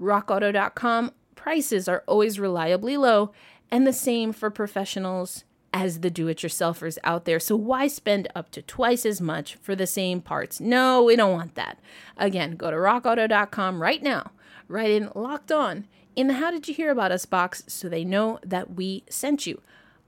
RockAuto.com 0.00 1.12
prices 1.34 1.88
are 1.88 2.04
always 2.06 2.38
reliably 2.38 2.96
low, 2.96 3.32
and 3.70 3.86
the 3.86 3.92
same 3.92 4.32
for 4.32 4.50
professionals 4.50 5.44
as 5.72 6.00
the 6.00 6.10
do 6.10 6.28
it 6.28 6.38
yourselfers 6.38 6.98
out 7.04 7.24
there. 7.24 7.38
So 7.38 7.56
why 7.56 7.86
spend 7.86 8.28
up 8.34 8.50
to 8.52 8.62
twice 8.62 9.06
as 9.06 9.20
much 9.20 9.54
for 9.54 9.76
the 9.76 9.86
same 9.86 10.20
parts? 10.20 10.60
No, 10.60 11.02
we 11.02 11.16
don't 11.16 11.32
want 11.32 11.54
that. 11.54 11.78
Again, 12.16 12.56
go 12.56 12.70
to 12.70 12.76
rockauto.com 12.76 13.80
right 13.80 14.02
now, 14.02 14.32
write 14.68 14.90
in 14.90 15.10
locked 15.14 15.52
on 15.52 15.86
in 16.16 16.26
the 16.26 16.34
How 16.34 16.50
Did 16.50 16.68
You 16.68 16.74
Hear 16.74 16.90
About 16.90 17.12
Us 17.12 17.24
box 17.24 17.62
so 17.66 17.88
they 17.88 18.04
know 18.04 18.38
that 18.44 18.74
we 18.74 19.04
sent 19.08 19.46
you. 19.46 19.62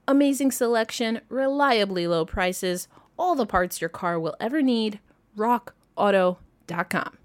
Amazing 0.07 0.51
selection, 0.51 1.21
reliably 1.29 2.07
low 2.07 2.25
prices, 2.25 2.87
all 3.17 3.35
the 3.35 3.45
parts 3.45 3.79
your 3.79 3.89
car 3.89 4.19
will 4.19 4.35
ever 4.39 4.61
need. 4.61 4.99
RockAuto.com. 5.37 7.17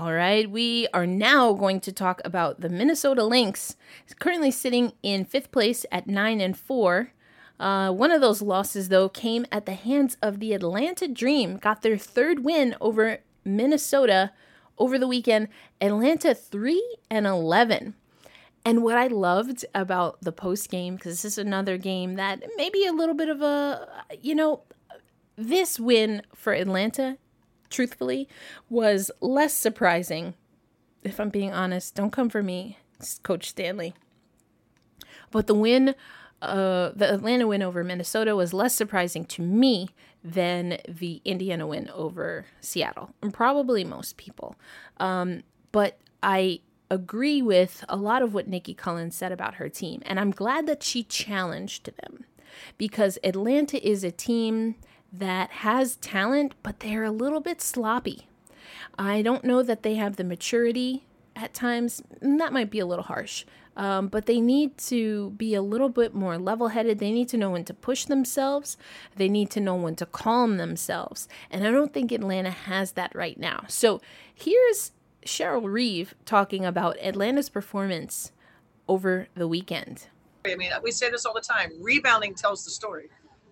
All 0.00 0.12
right, 0.12 0.48
we 0.48 0.86
are 0.94 1.08
now 1.08 1.52
going 1.54 1.80
to 1.80 1.90
talk 1.90 2.20
about 2.24 2.60
the 2.60 2.68
Minnesota 2.68 3.24
Lynx, 3.24 3.74
currently 4.20 4.52
sitting 4.52 4.92
in 5.02 5.24
fifth 5.24 5.50
place 5.50 5.84
at 5.90 6.06
nine 6.06 6.40
and 6.40 6.56
four. 6.56 7.10
Uh, 7.58 7.90
one 7.90 8.12
of 8.12 8.20
those 8.20 8.40
losses, 8.40 8.90
though, 8.90 9.08
came 9.08 9.44
at 9.50 9.66
the 9.66 9.74
hands 9.74 10.16
of 10.22 10.38
the 10.38 10.52
Atlanta 10.52 11.08
Dream. 11.08 11.56
Got 11.56 11.82
their 11.82 11.98
third 11.98 12.44
win 12.44 12.76
over 12.80 13.18
Minnesota 13.44 14.30
over 14.78 15.00
the 15.00 15.08
weekend. 15.08 15.48
Atlanta 15.80 16.32
three 16.32 16.96
and 17.10 17.26
eleven. 17.26 17.94
And 18.64 18.84
what 18.84 18.96
I 18.96 19.08
loved 19.08 19.64
about 19.74 20.20
the 20.20 20.30
post 20.30 20.70
game, 20.70 20.94
because 20.94 21.22
this 21.22 21.32
is 21.32 21.38
another 21.38 21.76
game 21.76 22.14
that 22.14 22.44
maybe 22.56 22.86
a 22.86 22.92
little 22.92 23.16
bit 23.16 23.28
of 23.28 23.42
a, 23.42 24.04
you 24.22 24.36
know, 24.36 24.60
this 25.34 25.80
win 25.80 26.22
for 26.36 26.52
Atlanta 26.52 27.18
truthfully, 27.70 28.28
was 28.68 29.10
less 29.20 29.54
surprising. 29.54 30.34
If 31.02 31.20
I'm 31.20 31.30
being 31.30 31.52
honest, 31.52 31.94
don't 31.94 32.12
come 32.12 32.28
for 32.28 32.42
me, 32.42 32.78
Coach 33.22 33.48
Stanley. 33.48 33.94
But 35.30 35.46
the 35.46 35.54
win, 35.54 35.94
uh, 36.42 36.90
the 36.94 37.12
Atlanta 37.14 37.46
win 37.46 37.62
over 37.62 37.84
Minnesota 37.84 38.34
was 38.34 38.52
less 38.52 38.74
surprising 38.74 39.24
to 39.26 39.42
me 39.42 39.90
than 40.24 40.78
the 40.88 41.20
Indiana 41.24 41.66
win 41.66 41.90
over 41.90 42.46
Seattle, 42.60 43.10
and 43.22 43.32
probably 43.32 43.84
most 43.84 44.16
people. 44.16 44.56
Um, 44.98 45.42
but 45.72 45.98
I 46.22 46.60
agree 46.90 47.42
with 47.42 47.84
a 47.88 47.96
lot 47.96 48.22
of 48.22 48.34
what 48.34 48.48
Nicki 48.48 48.74
Collen 48.74 49.12
said 49.12 49.32
about 49.32 49.54
her 49.54 49.68
team, 49.68 50.02
and 50.06 50.18
I'm 50.18 50.30
glad 50.30 50.66
that 50.66 50.82
she 50.82 51.02
challenged 51.04 51.90
them 52.02 52.24
because 52.76 53.18
Atlanta 53.22 53.86
is 53.86 54.02
a 54.02 54.10
team 54.10 54.76
that 55.12 55.50
has 55.50 55.96
talent, 55.96 56.54
but 56.62 56.80
they're 56.80 57.04
a 57.04 57.10
little 57.10 57.40
bit 57.40 57.60
sloppy. 57.60 58.28
I 58.98 59.22
don't 59.22 59.44
know 59.44 59.62
that 59.62 59.82
they 59.82 59.94
have 59.94 60.16
the 60.16 60.24
maturity 60.24 61.04
at 61.36 61.54
times. 61.54 62.02
That 62.20 62.52
might 62.52 62.70
be 62.70 62.80
a 62.80 62.86
little 62.86 63.04
harsh. 63.04 63.44
Um, 63.76 64.08
but 64.08 64.26
they 64.26 64.40
need 64.40 64.76
to 64.78 65.30
be 65.30 65.54
a 65.54 65.62
little 65.62 65.88
bit 65.88 66.12
more 66.12 66.36
level 66.36 66.68
headed. 66.68 66.98
They 66.98 67.12
need 67.12 67.28
to 67.28 67.36
know 67.36 67.50
when 67.50 67.64
to 67.66 67.74
push 67.74 68.06
themselves. 68.06 68.76
They 69.14 69.28
need 69.28 69.50
to 69.52 69.60
know 69.60 69.76
when 69.76 69.94
to 69.96 70.06
calm 70.06 70.56
themselves. 70.56 71.28
And 71.48 71.64
I 71.64 71.70
don't 71.70 71.94
think 71.94 72.10
Atlanta 72.10 72.50
has 72.50 72.92
that 72.92 73.14
right 73.14 73.38
now. 73.38 73.64
So 73.68 74.00
here's 74.34 74.90
Cheryl 75.24 75.72
Reeve 75.72 76.16
talking 76.24 76.64
about 76.64 76.98
Atlanta's 76.98 77.48
performance 77.48 78.32
over 78.88 79.28
the 79.36 79.46
weekend. 79.46 80.08
I 80.44 80.56
mean, 80.56 80.72
we 80.82 80.90
say 80.90 81.08
this 81.10 81.24
all 81.24 81.34
the 81.34 81.40
time 81.40 81.70
rebounding 81.80 82.34
tells 82.34 82.64
the 82.64 82.70
story 82.72 83.10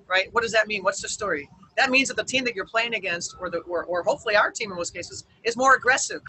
right? 0.08 0.32
What 0.32 0.42
does 0.42 0.52
that 0.52 0.66
mean? 0.66 0.82
What's 0.82 1.00
the 1.00 1.08
story? 1.08 1.48
That 1.76 1.90
means 1.90 2.08
that 2.08 2.16
the 2.16 2.24
team 2.24 2.44
that 2.44 2.54
you're 2.54 2.66
playing 2.66 2.94
against, 2.94 3.36
or 3.38 3.50
the 3.50 3.58
or, 3.58 3.84
or 3.84 4.02
hopefully 4.02 4.36
our 4.36 4.50
team 4.50 4.70
in 4.70 4.76
most 4.76 4.94
cases, 4.94 5.24
is 5.44 5.56
more 5.56 5.74
aggressive 5.74 6.22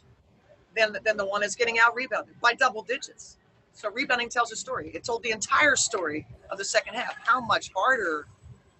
than 0.75 0.97
than 1.05 1.17
the 1.17 1.25
one 1.25 1.41
that's 1.41 1.55
getting 1.55 1.79
out 1.79 1.95
rebounded 1.95 2.39
by 2.41 2.53
double 2.53 2.83
digits. 2.83 3.37
So 3.73 3.91
rebounding 3.91 4.29
tells 4.29 4.51
a 4.51 4.55
story. 4.55 4.91
It 4.93 5.03
told 5.03 5.23
the 5.23 5.31
entire 5.31 5.75
story 5.75 6.25
of 6.49 6.57
the 6.57 6.65
second 6.65 6.95
half. 6.95 7.15
How 7.25 7.39
much 7.39 7.71
harder 7.75 8.27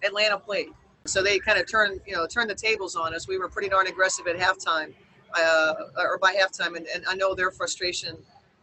Atlanta 0.04 0.38
played. 0.38 0.68
So 1.06 1.22
they 1.22 1.38
kind 1.38 1.58
of 1.58 1.70
turned 1.70 2.00
you 2.06 2.14
know 2.14 2.26
turned 2.26 2.50
the 2.50 2.54
tables 2.54 2.96
on 2.96 3.14
us. 3.14 3.28
We 3.28 3.38
were 3.38 3.48
pretty 3.48 3.68
darn 3.68 3.86
aggressive 3.86 4.26
at 4.26 4.36
halftime, 4.36 4.92
uh, 5.38 5.74
or 5.96 6.18
by 6.18 6.34
halftime, 6.34 6.76
and, 6.76 6.86
and 6.86 7.04
I 7.08 7.14
know 7.14 7.34
their 7.34 7.50
frustration 7.50 8.16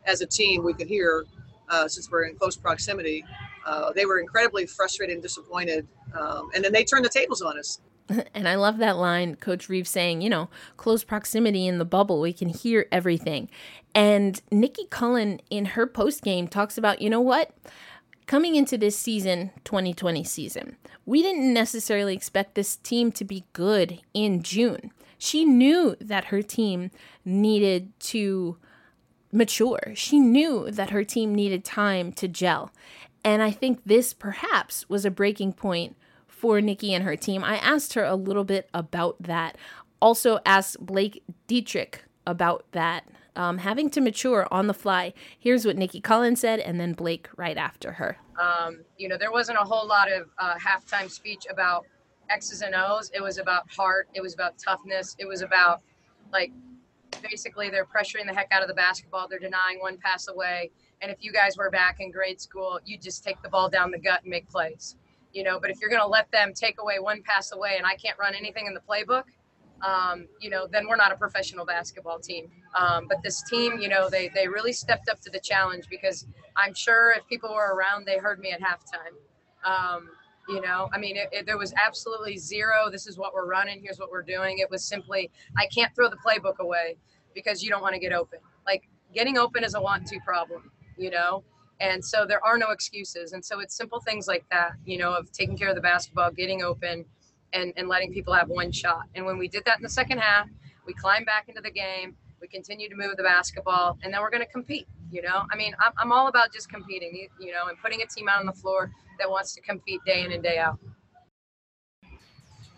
as 0.06 0.21
a 0.21 0.26
team. 0.26 0.63
We 0.63 0.74
could 0.74 0.88
hear 0.88 1.26
uh, 1.69 1.88
since 1.88 2.12
we're 2.12 2.26
in 2.26 2.36
close 2.36 2.56
proximity. 2.56 3.26
Uh, 3.65 3.91
they 3.91 4.06
were 4.06 4.19
incredibly 4.19 4.65
frustrated 4.65 5.15
and 5.15 5.23
disappointed 5.23 5.88
um, 6.13 6.49
and 6.54 6.63
then 6.63 6.71
they 6.71 6.84
turned 6.84 7.06
the 7.06 7.10
tables 7.10 7.41
on 7.41 7.58
us. 7.58 7.80
And 8.36 8.47
I 8.47 8.54
love 8.54 8.78
that 8.78 8.97
line, 8.97 9.36
Coach 9.36 9.67
Reeve 9.67 9.88
saying, 9.88 10.21
you 10.21 10.30
know, 10.30 10.47
close 10.78 11.04
proximity 11.04 11.65
in 11.65 11.80
the 11.80 11.86
bubble, 11.86 12.21
we 12.21 12.34
can 12.34 12.49
hear 12.49 12.86
everything. 12.91 13.49
And 13.95 14.39
Nicki 14.51 14.86
Collen 14.91 15.39
in 15.49 15.65
her 15.65 15.88
post 15.88 16.21
game 16.21 16.47
talks 16.47 16.78
about, 16.78 17.01
you 17.01 17.10
know 17.10 17.21
what? 17.21 17.51
Coming 18.28 18.56
into 18.56 18.78
this 18.78 18.95
season, 18.95 19.51
2020 19.63 20.23
season, 20.23 20.78
we 21.06 21.23
didn't 21.23 21.51
necessarily 21.51 22.13
expect 22.13 22.54
this 22.54 22.75
team 22.75 23.12
to 23.13 23.25
be 23.25 23.45
good 23.54 24.01
in 24.13 24.43
June. 24.43 24.91
She 25.17 25.45
knew 25.45 25.95
that 25.99 26.25
her 26.25 26.41
team 26.41 26.91
needed 27.23 27.91
to 28.01 28.58
mature. 29.32 29.93
She 29.95 30.19
knew 30.19 30.69
that 30.71 30.89
her 30.89 31.04
team 31.04 31.34
needed 31.36 31.63
time 31.63 32.12
to 32.13 32.28
gel. 32.28 32.71
And 33.26 33.42
I 33.42 33.50
think 33.50 33.82
this 33.86 34.14
perhaps 34.14 34.88
was 34.88 35.04
a 35.04 35.10
breaking 35.10 35.54
point 35.54 35.98
for 36.28 36.62
Nicki 36.62 36.94
and 36.94 37.04
her 37.04 37.16
team. 37.16 37.44
I 37.44 37.58
asked 37.58 37.96
her 37.96 38.04
a 38.04 38.16
little 38.16 38.44
bit 38.44 38.70
about 38.72 39.16
that. 39.20 39.58
Also 40.00 40.40
asked 40.46 40.80
Blake 40.80 41.24
Dietrick 41.48 42.02
about 42.28 42.66
that. 42.74 43.08
Um, 43.36 43.58
having 43.58 43.90
to 43.90 44.00
mature 44.00 44.48
on 44.52 44.68
the 44.68 44.74
fly. 44.74 45.14
Here's 45.38 45.66
what 45.66 45.76
Nicki 45.76 46.00
Collen 46.00 46.38
said, 46.38 46.60
and 46.60 46.80
then 46.80 46.94
Blake 46.94 47.28
right 47.36 47.58
after 47.58 47.94
her. 47.94 48.18
Um, 48.40 48.82
you 48.98 49.10
know, 49.10 49.18
there 49.18 49.32
wasn't 49.32 49.58
a 49.58 49.64
whole 49.64 49.86
lot 49.86 50.10
of 50.10 50.30
uh, 50.38 50.56
halftime 50.56 51.10
speech 51.10 51.46
about 51.50 51.86
X's 52.30 52.62
and 52.62 52.74
O's. 52.76 53.12
It 53.14 53.22
was 53.22 53.38
about 53.38 53.70
heart. 53.70 54.08
It 54.14 54.22
was 54.22 54.34
about 54.34 54.58
toughness. 54.58 55.18
It 55.20 55.28
was 55.28 55.42
about 55.42 55.82
like 56.32 56.54
basically 57.22 57.70
they're 57.70 57.86
pressuring 57.86 58.28
the 58.28 58.34
heck 58.34 58.48
out 58.52 58.62
of 58.62 58.68
the 58.68 58.74
basketball. 58.74 59.28
They're 59.28 59.40
denying 59.40 59.80
one 59.80 59.98
pass 59.98 60.28
away. 60.30 60.72
And 61.02 61.12
if 61.12 61.18
you 61.20 61.32
guys 61.32 61.58
were 61.58 61.70
back 61.70 61.98
in 62.00 62.12
grade 62.12 62.40
school, 62.40 62.80
you'd 62.86 63.02
just 63.02 63.24
take 63.24 63.42
the 63.42 63.50
ball 63.50 63.70
down 63.70 63.92
the 63.92 64.00
gut 64.00 64.22
and 64.24 64.30
make 64.30 64.50
plays 64.50 64.96
you 65.36 65.44
know, 65.44 65.60
but 65.60 65.70
if 65.70 65.82
you're 65.82 65.90
going 65.90 66.02
to 66.02 66.08
let 66.08 66.32
them 66.32 66.54
take 66.54 66.82
away 66.82 66.98
one 66.98 67.22
pass 67.22 67.52
away 67.52 67.76
and 67.78 67.86
I 67.86 67.96
can't 67.96 68.18
run 68.18 68.34
anything 68.34 68.68
in 68.68 68.74
the 68.74 68.80
playbook, 68.80 69.26
um, 69.86 70.28
you 70.40 70.50
know, 70.50 70.66
then 70.66 70.88
we're 70.88 70.96
not 70.96 71.12
a 71.12 71.16
professional 71.18 71.66
basketball 71.66 72.20
team. 72.20 72.50
Um, 72.74 73.08
but 73.10 73.22
this 73.22 73.44
team, 73.44 73.78
you 73.80 73.90
know, 73.90 74.10
they, 74.10 74.30
they 74.34 74.48
really 74.48 74.72
stepped 74.72 75.10
up 75.10 75.20
to 75.22 75.30
the 75.30 75.40
challenge 75.40 75.86
because 75.90 76.26
I'm 76.56 76.74
sure 76.74 77.12
if 77.12 77.28
people 77.28 77.54
were 77.54 77.76
around, 77.76 78.08
they 78.08 78.18
heard 78.18 78.40
me 78.40 78.52
at 78.52 78.62
halftime. 78.62 79.14
Um, 79.70 80.08
you 80.48 80.62
know, 80.62 80.88
I 80.94 81.00
mean, 81.00 81.18
it, 81.18 81.28
it, 81.34 81.46
there 81.46 81.58
was 81.58 81.74
absolutely 81.74 82.38
zero. 82.38 82.90
This 82.90 83.06
is 83.06 83.18
what 83.18 83.34
we're 83.34 83.48
running. 83.48 83.82
Here's 83.84 84.00
what 84.00 84.12
we're 84.12 84.24
doing. 84.24 84.60
It 84.60 84.72
was 84.72 84.86
simply, 84.86 85.30
I 85.58 85.66
can't 85.68 85.94
throw 85.94 86.10
the 86.10 86.18
playbook 86.18 86.60
away 86.60 86.96
because 87.34 87.62
you 87.62 87.70
don't 87.70 87.82
want 87.82 87.94
to 87.94 88.00
get 88.00 88.14
open. 88.14 88.40
Like 88.66 88.84
getting 89.14 89.38
open 89.38 89.66
is 89.66 89.76
a 89.76 89.82
want 89.82 90.08
to 90.08 90.20
problem, 90.26 90.72
you 90.98 91.10
know? 91.10 91.44
And 91.80 92.04
so 92.04 92.26
there 92.26 92.44
are 92.46 92.58
no 92.58 92.72
excuses. 92.72 93.34
And 93.34 93.44
so 93.44 93.60
it's 93.60 93.76
simple 93.76 94.00
things 94.00 94.28
like 94.28 94.46
that, 94.52 94.74
you 94.86 94.98
know, 94.98 95.14
of 95.14 95.32
taking 95.32 95.58
care 95.58 95.70
of 95.70 95.76
the 95.76 95.82
basketball, 95.82 96.32
getting 96.32 96.64
open, 96.64 97.06
and, 97.54 97.74
and 97.78 97.88
letting 97.88 98.14
people 98.14 98.34
have 98.34 98.50
one 98.50 98.72
shot. 98.72 99.04
And 99.16 99.26
when 99.26 99.38
we 99.38 99.48
did 99.48 99.64
that 99.66 99.78
in 99.78 99.84
the 99.84 99.90
second 99.90 100.20
half, 100.20 100.48
we 100.86 100.94
climbed 100.94 101.26
back 101.26 101.50
into 101.50 101.62
the 101.62 101.72
game. 101.72 102.16
We 102.42 102.48
continue 102.48 102.90
to 102.90 102.96
move 102.96 103.18
the 103.18 103.24
basketball, 103.24 103.98
and 104.04 104.14
then 104.14 104.22
we're 104.22 104.30
going 104.30 104.44
to 104.44 104.52
compete. 104.52 104.88
You 105.10 105.22
know, 105.22 105.44
I 105.52 105.56
mean, 105.56 105.74
I'm, 105.80 105.94
I'm 105.98 106.12
all 106.12 106.28
about 106.28 106.52
just 106.52 106.70
competing, 106.70 107.28
you 107.40 107.52
know, 107.52 107.68
and 107.68 107.78
putting 107.78 108.02
a 108.02 108.06
team 108.06 108.28
out 108.28 108.40
on 108.40 108.46
the 108.46 108.54
floor 108.54 108.92
that 109.20 109.30
wants 109.30 109.54
to 109.56 109.62
compete 109.62 110.02
day 110.06 110.24
in 110.24 110.32
and 110.32 110.44
day 110.44 110.58
out. 110.58 110.78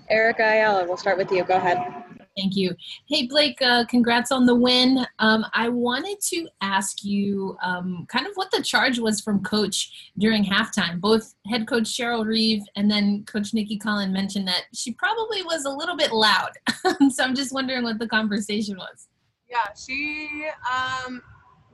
Erica 0.09 0.43
Ayala, 0.43 0.85
we'll 0.85 0.97
start 0.97 1.17
with 1.17 1.31
you. 1.31 1.43
Go 1.43 1.55
ahead. 1.55 2.03
Thank 2.37 2.55
you. 2.55 2.75
Hey, 3.07 3.25
Blake, 3.25 3.59
uh, 3.63 3.85
congrats 3.85 4.31
on 4.31 4.45
the 4.45 4.53
win. 4.53 5.05
Um, 5.17 5.43
I 5.53 5.69
wanted 5.69 6.21
to 6.21 6.47
ask 6.61 7.03
you 7.03 7.57
um, 7.63 8.05
kind 8.09 8.27
of 8.27 8.33
what 8.35 8.51
the 8.51 8.61
charge 8.61 8.99
was 8.99 9.19
from 9.19 9.43
coach 9.43 10.11
during 10.19 10.45
halftime. 10.45 11.01
Both 11.01 11.33
head 11.47 11.67
coach 11.67 11.85
Cheryl 11.85 12.25
Reeve 12.25 12.61
and 12.75 12.91
then 12.91 13.23
coach 13.25 13.55
Nicki 13.55 13.79
Collen 13.79 14.11
mentioned 14.11 14.47
that 14.47 14.65
she 14.71 14.93
probably 14.93 15.41
was 15.41 15.65
a 15.65 15.69
little 15.69 15.97
bit 15.97 16.11
loud. 16.11 16.51
so 17.09 17.23
I'm 17.23 17.33
just 17.33 17.51
wondering 17.51 17.83
what 17.83 17.97
the 17.97 18.07
conversation 18.07 18.77
was. 18.77 19.07
Yeah, 19.49 19.73
she 19.73 20.47
um, 20.71 21.23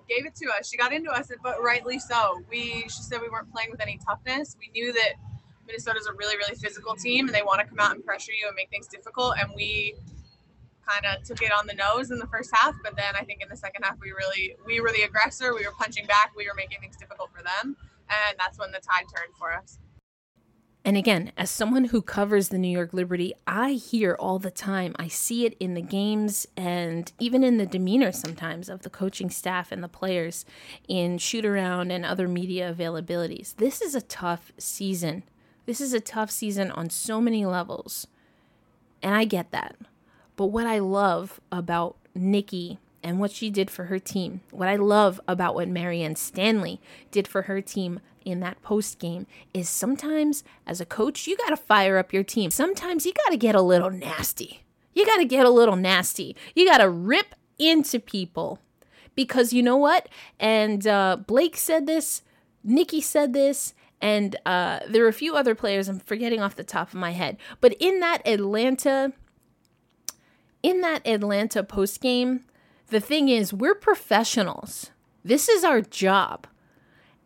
gave 0.08 0.26
it 0.26 0.36
to 0.36 0.45
us. 0.58 0.69
She 0.69 0.78
got 0.78 0.93
into 0.93 1.12
us, 1.12 1.30
but 1.43 1.62
rightly 1.62 1.99
so. 1.99 2.39
We 2.49 2.84
she 2.84 3.02
said 3.02 3.19
we 3.21 3.28
weren't 3.30 3.52
playing 3.52 3.71
with 3.71 3.82
any 3.82 3.99
toughness. 4.06 4.56
We 4.58 4.69
knew 4.71 4.93
that 4.93 5.13
Minnesota's 5.67 6.08
a 6.08 6.13
really, 6.13 6.38
really 6.38 6.56
physical 6.56 6.95
team, 6.95 7.28
and 7.28 7.36
they 7.36 7.41
want 7.41 7.60
to 7.60 7.65
come 7.65 7.80
out 7.80 7.95
and 7.95 8.06
pressure 8.06 8.32
you 8.32 8.47
and 8.47 8.56
make 8.56 8.69
things 8.69 8.88
difficult. 8.88 9.36
And 9.39 9.52
we 9.56 9.95
kind 10.88 11.06
of 11.06 11.24
took 11.24 11.41
it 11.41 11.52
on 11.52 11.67
the 11.67 11.74
nose 11.74 12.12
in 12.12 12.19
the 12.19 12.28
first 12.28 12.52
half, 12.54 12.76
but 12.84 12.96
then 12.96 13.15
I 13.15 13.24
think 13.24 13.41
in 13.41 13.50
the 13.50 13.58
second 13.58 13.84
half 13.84 13.98
we 14.00 14.12
really 14.12 14.56
we 14.65 14.80
were 14.80 14.91
the 14.91 15.04
aggressor. 15.04 15.54
We 15.54 15.65
were 15.65 15.74
punching 15.78 16.06
back. 16.06 16.32
We 16.36 16.48
were 16.48 16.56
making 16.56 16.80
things 16.82 16.98
difficult 16.98 17.30
for 17.36 17.43
them, 17.43 17.76
and 18.10 18.38
that's 18.39 18.58
when 18.58 18.72
the 18.72 18.80
tide 18.80 19.06
turned 19.15 19.36
for 19.38 19.54
us. 19.54 19.80
And 20.86 20.98
again, 20.98 21.32
as 21.38 21.50
someone 21.50 21.86
who 21.86 22.02
covers 22.02 22.50
the 22.50 22.58
New 22.58 22.67
York 22.67 22.93
Liberty, 22.93 23.34
I 23.48 23.72
hear 23.72 24.17
all 24.19 24.38
the 24.38 24.52
time. 24.52 24.93
I 25.00 25.08
see 25.08 25.46
it 25.46 25.56
in 25.58 25.76
the 25.76 25.82
games 25.82 26.46
and 26.58 27.10
even 27.19 27.41
in 27.41 27.58
the 27.58 27.65
demeanor 27.65 28.12
sometimes 28.12 28.67
of 28.67 28.82
the 28.82 28.89
coaching 28.89 29.30
staff 29.30 29.72
and 29.72 29.82
the 29.82 29.88
players 29.88 30.43
in 30.89 31.19
shoot 31.19 31.46
around 31.46 31.91
and 31.91 32.06
other 32.06 32.28
media 32.28 32.74
availabilities. 32.78 33.56
This 33.56 33.82
is 33.82 33.96
a 33.96 34.02
tough 34.02 34.52
season. 34.58 35.24
This 35.65 35.80
is 35.80 35.93
a 35.93 36.02
tough 36.02 36.30
season 36.30 36.69
on 36.72 36.89
so 36.89 37.22
many 37.22 37.46
levels. 37.46 38.06
And 39.02 39.15
I 39.15 39.24
get 39.24 39.52
that. 39.52 39.78
But 40.36 40.48
what 40.48 40.67
I 40.67 40.80
love 40.80 41.39
about 41.52 41.96
Nicki 42.15 42.80
and 43.04 43.19
what 43.19 43.32
she 43.32 43.50
did 43.50 43.69
for 43.69 43.86
her 43.86 44.00
team, 44.00 44.41
what 44.52 44.67
I 44.67 44.76
love 44.76 45.19
about 45.28 45.56
what 45.56 45.67
Marianne 45.67 46.15
Stanley 46.15 46.80
did 47.12 47.28
for 47.28 47.43
her 47.43 47.62
team 47.62 48.00
in 48.26 48.39
that 48.39 48.62
post 48.62 49.00
game 49.00 49.28
is 49.54 49.69
sometimes 49.69 50.43
as 50.65 50.80
a 50.80 50.86
coach, 50.86 51.28
you 51.28 51.36
got 51.38 51.50
to 51.50 51.58
fire 51.58 51.98
up 51.98 52.13
your 52.13 52.24
team. 52.24 52.50
Sometimes 52.50 53.06
you 53.06 53.13
got 53.13 53.32
to 53.32 53.38
get 53.38 53.56
a 53.56 53.62
little 53.62 53.91
nasty. 53.91 54.63
You 54.93 55.06
got 55.06 55.17
to 55.17 55.26
get 55.26 55.46
a 55.46 55.50
little 55.50 55.76
nasty. 55.76 56.36
You 56.56 56.65
got 56.65 56.78
to 56.78 56.89
rip 56.89 57.36
into 57.60 58.00
people 58.00 58.60
because 59.15 59.54
you 59.54 59.62
know 59.62 59.78
what? 59.78 60.08
And 60.39 60.86
uh, 60.88 61.17
Blake 61.28 61.58
said 61.58 61.88
this, 61.88 62.22
Nicki 62.63 63.02
said 63.02 63.34
this, 63.34 63.74
and 64.02 64.36
uh, 64.46 64.80
there 64.88 65.04
were 65.04 65.10
a 65.10 65.13
few 65.13 65.36
other 65.36 65.56
players 65.56 65.88
I'm 65.88 66.00
forgetting 66.00 66.41
off 66.41 66.56
the 66.56 66.63
top 66.63 66.89
of 66.89 66.96
my 66.96 67.12
head. 67.12 67.38
But 67.62 67.74
in 67.80 68.00
that 68.02 68.26
Atlanta 68.28 69.13
in 70.63 70.82
that 70.82 71.06
Atlanta 71.06 71.63
post 71.63 72.02
game, 72.02 72.45
the 72.88 72.99
thing 72.99 73.30
is, 73.30 73.54
we're 73.54 73.76
professionals. 73.76 74.91
This 75.23 75.47
is 75.47 75.63
our 75.63 75.82
job. 75.82 76.47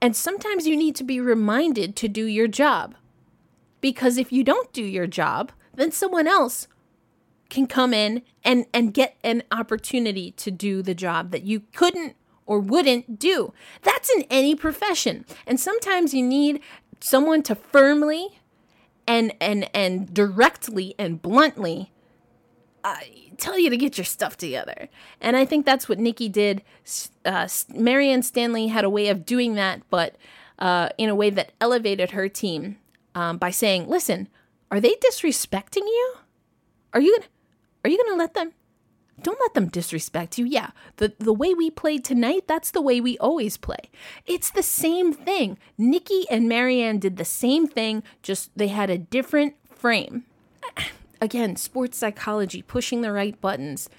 And 0.01 0.15
sometimes 0.15 0.67
you 0.67 0.75
need 0.75 0.95
to 0.97 1.03
be 1.03 1.19
reminded 1.19 1.95
to 1.97 2.07
do 2.07 2.25
your 2.25 2.47
job. 2.47 2.95
Because 3.79 4.17
if 4.17 4.31
you 4.31 4.43
don't 4.43 4.73
do 4.73 4.83
your 4.83 5.07
job, 5.07 5.51
then 5.75 5.91
someone 5.91 6.27
else 6.27 6.67
can 7.49 7.67
come 7.67 7.93
in 7.93 8.23
and, 8.43 8.65
and 8.73 8.93
get 8.93 9.15
an 9.23 9.43
opportunity 9.51 10.31
to 10.31 10.51
do 10.51 10.81
the 10.81 10.95
job 10.95 11.31
that 11.31 11.43
you 11.43 11.61
couldn't 11.73 12.15
or 12.45 12.59
wouldn't 12.59 13.19
do. 13.19 13.53
That's 13.83 14.09
in 14.09 14.23
any 14.29 14.55
profession. 14.55 15.25
And 15.45 15.59
sometimes 15.59 16.13
you 16.13 16.23
need 16.23 16.61
someone 16.99 17.43
to 17.43 17.55
firmly 17.55 18.39
and 19.07 19.33
and 19.39 19.69
and 19.73 20.13
directly 20.13 20.95
and 20.97 21.21
bluntly 21.21 21.91
uh, 22.87 22.95
tell 23.37 23.59
you 23.59 23.69
to 23.69 23.77
get 23.77 23.97
your 23.97 24.05
stuff 24.05 24.37
together. 24.37 24.87
And 25.19 25.35
I 25.35 25.45
think 25.45 25.65
that's 25.65 25.89
what 25.89 25.99
Nicki 25.99 26.29
did. 26.29 26.61
Uh, 27.25 27.47
Marianne 27.73 28.23
Stanley 28.23 28.67
had 28.67 28.83
a 28.85 28.89
way 28.89 29.09
of 29.09 29.25
doing 29.25 29.55
that, 29.55 29.81
but 29.89 30.15
uh, 30.59 30.89
in 30.97 31.09
a 31.09 31.15
way 31.15 31.29
that 31.29 31.51
elevated 31.59 32.11
her 32.11 32.29
team 32.29 32.77
um, 33.13 33.37
by 33.37 33.51
saying, 33.51 33.87
"Listen, 33.87 34.27
are 34.71 34.79
they 34.79 34.95
disrespecting 34.95 35.85
you? 35.85 36.15
Are 36.93 37.01
you 37.01 37.15
gonna, 37.17 37.29
are 37.83 37.89
you 37.89 38.03
gonna 38.03 38.17
let 38.17 38.33
them? 38.33 38.53
Don't 39.21 39.39
let 39.39 39.55
them 39.55 39.67
disrespect 39.67 40.37
you. 40.37 40.45
Yeah, 40.45 40.71
the 40.97 41.13
the 41.19 41.33
way 41.33 41.53
we 41.53 41.69
played 41.69 42.05
tonight, 42.05 42.47
that's 42.47 42.71
the 42.71 42.81
way 42.81 43.01
we 43.01 43.17
always 43.17 43.57
play. 43.57 43.89
It's 44.25 44.51
the 44.51 44.63
same 44.63 45.11
thing. 45.11 45.57
Nicki 45.77 46.25
and 46.29 46.47
Marianne 46.47 46.99
did 46.99 47.17
the 47.17 47.25
same 47.25 47.67
thing, 47.67 48.03
just 48.21 48.51
they 48.55 48.69
had 48.69 48.89
a 48.89 48.97
different 48.97 49.55
frame." 49.65 50.23
Again, 51.21 51.55
sports 51.55 51.97
psychology, 51.97 52.61
pushing 52.61 53.01
the 53.01 53.11
right 53.11 53.39
buttons, 53.39 53.89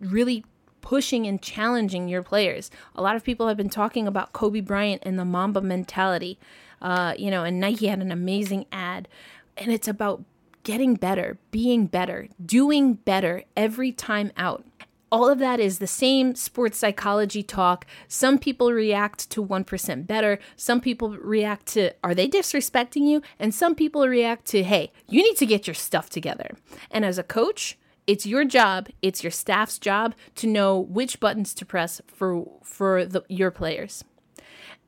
really 0.00 0.44
pushing 0.80 1.26
and 1.26 1.42
challenging 1.42 2.08
your 2.08 2.22
players. 2.22 2.70
A 2.94 3.02
lot 3.02 3.16
of 3.16 3.24
people 3.24 3.48
have 3.48 3.56
been 3.56 3.68
talking 3.68 4.06
about 4.06 4.32
Kobe 4.32 4.60
Bryant 4.60 5.02
and 5.04 5.18
the 5.18 5.24
Mamba 5.24 5.60
mentality. 5.60 6.38
Uh, 6.80 7.14
you 7.18 7.30
know, 7.30 7.44
and 7.44 7.60
Nike 7.60 7.88
had 7.88 8.00
an 8.00 8.12
amazing 8.12 8.66
ad, 8.70 9.08
and 9.56 9.72
it's 9.72 9.88
about 9.88 10.22
getting 10.62 10.94
better, 10.94 11.38
being 11.50 11.86
better, 11.86 12.28
doing 12.44 12.94
better 12.94 13.42
every 13.56 13.90
time 13.90 14.30
out 14.36 14.64
all 15.10 15.28
of 15.28 15.38
that 15.38 15.60
is 15.60 15.78
the 15.78 15.86
same 15.86 16.34
sports 16.34 16.78
psychology 16.78 17.42
talk. 17.42 17.86
Some 18.08 18.38
people 18.38 18.72
react 18.72 19.30
to 19.30 19.44
1% 19.44 20.06
better. 20.06 20.38
Some 20.56 20.80
people 20.80 21.16
react 21.16 21.66
to, 21.66 21.92
are 22.04 22.14
they 22.14 22.28
disrespecting 22.28 23.08
you? 23.08 23.22
And 23.38 23.54
some 23.54 23.74
people 23.74 24.06
react 24.06 24.46
to, 24.46 24.62
hey, 24.62 24.92
you 25.08 25.22
need 25.22 25.36
to 25.36 25.46
get 25.46 25.66
your 25.66 25.74
stuff 25.74 26.10
together. 26.10 26.56
And 26.90 27.04
as 27.04 27.18
a 27.18 27.22
coach, 27.22 27.78
it's 28.06 28.24
your 28.24 28.44
job, 28.44 28.88
it's 29.02 29.22
your 29.22 29.30
staff's 29.30 29.78
job 29.78 30.14
to 30.36 30.46
know 30.46 30.78
which 30.78 31.20
buttons 31.20 31.52
to 31.54 31.66
press 31.66 32.00
for 32.06 32.46
for 32.62 33.04
the, 33.04 33.22
your 33.28 33.50
players. 33.50 34.02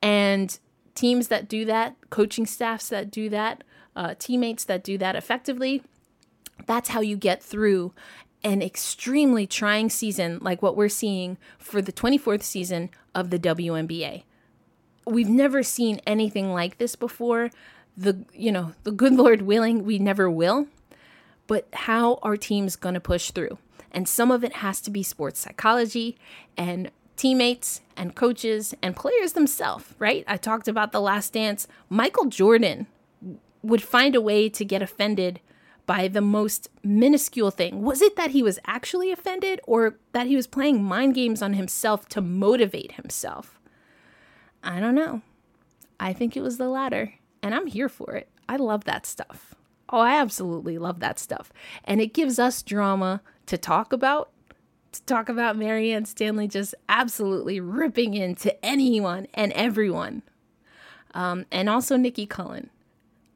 And 0.01 0.57
teams 0.95 1.27
that 1.27 1.47
do 1.47 1.63
that, 1.65 1.95
coaching 2.09 2.47
staffs 2.47 2.89
that 2.89 3.11
do 3.11 3.29
that, 3.29 3.63
uh, 3.95 4.15
teammates 4.17 4.63
that 4.63 4.83
do 4.83 4.97
that 4.97 5.15
effectively, 5.15 5.83
that's 6.65 6.89
how 6.89 7.01
you 7.01 7.15
get 7.15 7.43
through 7.43 7.93
an 8.43 8.61
extremely 8.61 9.45
trying 9.45 9.89
season 9.89 10.39
like 10.41 10.61
what 10.61 10.75
we're 10.75 10.89
seeing 10.89 11.37
for 11.59 11.81
the 11.81 11.91
24th 11.91 12.43
season 12.43 12.89
of 13.13 13.29
the 13.29 13.39
WNBA. 13.39 14.23
We've 15.05 15.29
never 15.29 15.63
seen 15.63 16.01
anything 16.05 16.53
like 16.53 16.77
this 16.77 16.95
before. 16.95 17.49
The 17.97 18.25
you 18.33 18.51
know, 18.51 18.73
the 18.83 18.91
good 18.91 19.13
Lord 19.13 19.43
willing, 19.43 19.83
we 19.83 19.99
never 19.99 20.29
will. 20.29 20.67
But 21.47 21.67
how 21.73 22.19
are 22.23 22.37
teams 22.37 22.75
going 22.75 22.93
to 22.93 23.01
push 23.01 23.31
through? 23.31 23.57
And 23.91 24.07
some 24.07 24.31
of 24.31 24.43
it 24.43 24.57
has 24.57 24.79
to 24.81 24.91
be 24.91 25.03
sports 25.03 25.39
psychology 25.39 26.17
and 26.55 26.91
teammates 27.17 27.81
and 27.97 28.15
coaches 28.15 28.73
and 28.81 28.95
players 28.95 29.33
themselves, 29.33 29.85
right? 29.99 30.23
I 30.27 30.37
talked 30.37 30.67
about 30.67 30.91
the 30.91 31.01
last 31.01 31.33
dance. 31.33 31.67
Michael 31.89 32.25
Jordan 32.25 32.87
would 33.61 33.83
find 33.83 34.15
a 34.15 34.21
way 34.21 34.49
to 34.49 34.65
get 34.65 34.81
offended 34.81 35.39
by 35.85 36.07
the 36.07 36.21
most 36.21 36.69
minuscule 36.83 37.51
thing. 37.51 37.81
Was 37.81 38.01
it 38.01 38.15
that 38.15 38.31
he 38.31 38.43
was 38.43 38.59
actually 38.65 39.11
offended 39.11 39.59
or 39.65 39.97
that 40.13 40.27
he 40.27 40.35
was 40.35 40.47
playing 40.47 40.83
mind 40.83 41.15
games 41.15 41.41
on 41.41 41.53
himself 41.53 42.07
to 42.09 42.21
motivate 42.21 42.93
himself? 42.93 43.59
I 44.63 44.79
don't 44.79 44.95
know. 44.95 45.21
I 45.99 46.13
think 46.13 46.35
it 46.35 46.41
was 46.41 46.57
the 46.57 46.69
latter, 46.69 47.13
and 47.43 47.53
I'm 47.53 47.67
here 47.67 47.89
for 47.89 48.15
it. 48.15 48.29
I 48.47 48.55
love 48.55 48.85
that 48.85 49.05
stuff. 49.05 49.55
Oh, 49.89 49.99
I 49.99 50.15
absolutely 50.15 50.77
love 50.77 50.99
that 51.01 51.19
stuff. 51.19 51.51
And 51.83 51.99
it 51.99 52.13
gives 52.13 52.39
us 52.39 52.63
drama 52.63 53.21
to 53.47 53.57
talk 53.57 53.91
about. 53.93 54.31
To 54.93 55.03
talk 55.03 55.29
about 55.29 55.57
Marianne 55.57 56.05
Stanley 56.05 56.49
just 56.49 56.75
absolutely 56.89 57.61
ripping 57.61 58.13
into 58.13 58.53
anyone 58.65 59.27
and 59.33 59.53
everyone. 59.53 60.21
Um, 61.13 61.45
and 61.51 61.69
also 61.69 61.95
Nicki 61.95 62.27
Collen. 62.27 62.69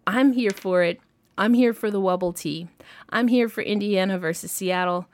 I'm 0.06 0.34
here 0.34 0.52
for 0.52 0.84
it. 0.84 1.00
I'm 1.38 1.54
here 1.54 1.74
for 1.74 1.92
the 1.92 2.00
Wubble 2.00 2.36
Tea. 2.36 2.68
I'm 3.10 3.28
here 3.28 3.50
for 3.50 3.62
Indiana 3.62 4.18
versus 4.18 4.52
Seattle. 4.52 5.08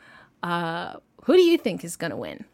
Uh, 0.43 0.95
who 1.23 1.33
do 1.33 1.41
you 1.41 1.57
think 1.57 1.83
is 1.83 1.95
going 1.95 2.11
to 2.11 2.17
win? 2.17 2.45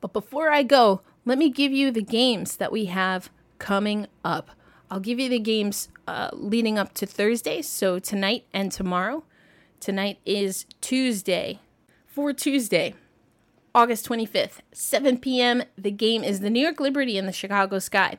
But 0.00 0.12
before 0.12 0.50
I 0.50 0.62
go, 0.62 1.02
let 1.24 1.38
me 1.38 1.50
give 1.50 1.72
you 1.72 1.90
the 1.90 2.02
games 2.02 2.56
that 2.56 2.72
we 2.72 2.86
have 2.86 3.30
coming 3.58 4.06
up. 4.24 4.50
I'll 4.90 5.00
give 5.00 5.20
you 5.20 5.28
the 5.28 5.38
games 5.38 5.88
uh, 6.08 6.30
leading 6.32 6.78
up 6.78 6.94
to 6.94 7.06
Thursday, 7.06 7.62
so 7.62 7.98
tonight 7.98 8.44
and 8.52 8.72
tomorrow. 8.72 9.24
Tonight 9.78 10.18
is 10.26 10.66
Tuesday. 10.80 11.60
For 12.06 12.32
Tuesday, 12.32 12.94
August 13.72 14.08
25th, 14.08 14.58
7 14.72 15.18
p.m., 15.18 15.62
the 15.78 15.92
game 15.92 16.24
is 16.24 16.40
the 16.40 16.50
New 16.50 16.60
York 16.60 16.80
Liberty 16.80 17.16
and 17.16 17.28
the 17.28 17.32
Chicago 17.32 17.78
Sky. 17.78 18.18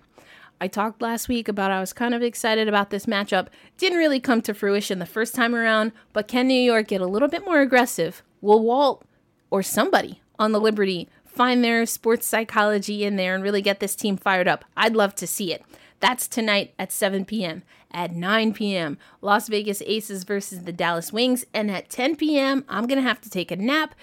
I 0.61 0.67
talked 0.67 1.01
last 1.01 1.27
week 1.27 1.47
about 1.47 1.71
I 1.71 1.79
was 1.79 1.91
kind 1.91 2.13
of 2.13 2.21
excited 2.21 2.67
about 2.67 2.91
this 2.91 3.07
matchup. 3.07 3.47
Didn't 3.77 3.97
really 3.97 4.19
come 4.19 4.43
to 4.43 4.53
fruition 4.53 4.99
the 4.99 5.07
first 5.07 5.33
time 5.33 5.55
around, 5.55 5.91
but 6.13 6.27
can 6.27 6.47
New 6.47 6.53
York 6.53 6.89
get 6.89 7.01
a 7.01 7.07
little 7.07 7.27
bit 7.27 7.43
more 7.43 7.61
aggressive? 7.61 8.21
Will 8.41 8.61
Walt 8.61 9.03
or 9.49 9.63
somebody 9.63 10.21
on 10.37 10.51
the 10.51 10.61
Liberty 10.61 11.09
find 11.25 11.63
their 11.63 11.87
sports 11.87 12.27
psychology 12.27 13.03
in 13.03 13.15
there 13.15 13.33
and 13.33 13.43
really 13.43 13.63
get 13.63 13.79
this 13.79 13.95
team 13.95 14.17
fired 14.17 14.47
up? 14.47 14.63
I'd 14.77 14.95
love 14.95 15.15
to 15.15 15.25
see 15.25 15.51
it. 15.51 15.65
That's 15.99 16.27
tonight 16.27 16.75
at 16.77 16.91
7 16.91 17.25
p.m. 17.25 17.63
At 17.89 18.13
9 18.13 18.53
p.m., 18.53 18.99
Las 19.19 19.47
Vegas 19.47 19.81
Aces 19.85 20.23
versus 20.23 20.63
the 20.63 20.71
Dallas 20.71 21.11
Wings. 21.11 21.43
And 21.55 21.71
at 21.71 21.89
10 21.89 22.15
p.m., 22.17 22.65
I'm 22.69 22.85
going 22.85 22.97
to 23.01 23.07
have 23.07 23.21
to 23.21 23.29
take 23.31 23.49
a 23.49 23.55
nap. 23.55 23.95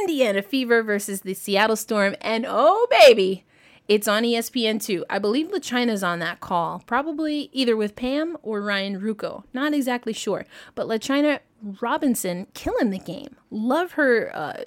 Indiana 0.00 0.42
Fever 0.42 0.82
versus 0.82 1.20
the 1.20 1.34
Seattle 1.34 1.76
Storm. 1.76 2.14
And 2.20 2.44
oh, 2.48 2.86
baby, 2.90 3.45
it's 3.88 4.08
on 4.08 4.24
ESPN2. 4.24 5.04
I 5.08 5.18
believe 5.18 5.48
LaChina's 5.48 6.02
on 6.02 6.18
that 6.18 6.40
call, 6.40 6.82
probably 6.86 7.50
either 7.52 7.76
with 7.76 7.94
Pam 7.94 8.36
or 8.42 8.60
Ryan 8.60 9.00
Ruocco. 9.00 9.44
Not 9.52 9.74
exactly 9.74 10.12
sure. 10.12 10.44
But 10.74 10.88
LaChina 10.88 11.40
Robinson 11.80 12.46
killing 12.54 12.90
the 12.90 12.98
game. 12.98 13.36
Love 13.50 13.92
her 13.92 14.30
uh, 14.34 14.64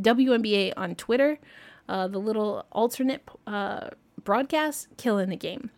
WNBA 0.00 0.72
on 0.76 0.94
Twitter, 0.94 1.38
uh, 1.88 2.08
the 2.08 2.18
little 2.18 2.64
alternate 2.72 3.28
uh, 3.46 3.88
broadcast, 4.24 4.88
killing 4.96 5.28
the 5.28 5.36
game. 5.36 5.70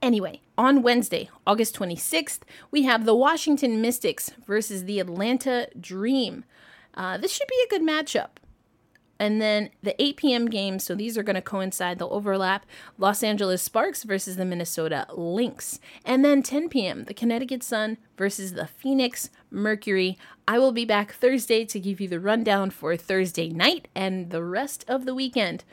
Anyway, 0.00 0.40
on 0.56 0.82
Wednesday, 0.82 1.28
August 1.46 1.76
26th, 1.76 2.40
we 2.70 2.82
have 2.84 3.04
the 3.04 3.14
Washington 3.14 3.80
Mystics 3.80 4.30
versus 4.46 4.84
the 4.84 5.00
Atlanta 5.00 5.68
Dream. 5.80 6.44
Uh, 6.94 7.18
this 7.18 7.32
should 7.32 7.48
be 7.48 7.64
a 7.66 7.70
good 7.70 7.82
matchup. 7.82 8.28
And 9.20 9.40
then 9.40 9.70
the 9.82 10.00
8 10.00 10.16
p.m. 10.16 10.46
games, 10.46 10.84
so 10.84 10.94
these 10.94 11.18
are 11.18 11.22
going 11.22 11.34
to 11.34 11.42
coincide, 11.42 11.98
they'll 11.98 12.08
overlap. 12.12 12.64
Los 12.98 13.22
Angeles 13.22 13.62
Sparks 13.62 14.04
versus 14.04 14.36
the 14.36 14.44
Minnesota 14.44 15.06
Lynx. 15.12 15.80
And 16.04 16.24
then 16.24 16.42
10 16.42 16.68
p.m., 16.68 17.04
the 17.04 17.14
Connecticut 17.14 17.62
Sun 17.62 17.98
versus 18.16 18.52
the 18.52 18.66
Phoenix 18.66 19.30
Mercury. 19.50 20.16
I 20.46 20.58
will 20.58 20.72
be 20.72 20.84
back 20.84 21.12
Thursday 21.12 21.64
to 21.64 21.80
give 21.80 22.00
you 22.00 22.08
the 22.08 22.20
rundown 22.20 22.70
for 22.70 22.96
Thursday 22.96 23.48
night 23.48 23.88
and 23.94 24.30
the 24.30 24.44
rest 24.44 24.84
of 24.86 25.04
the 25.04 25.14
weekend. 25.14 25.64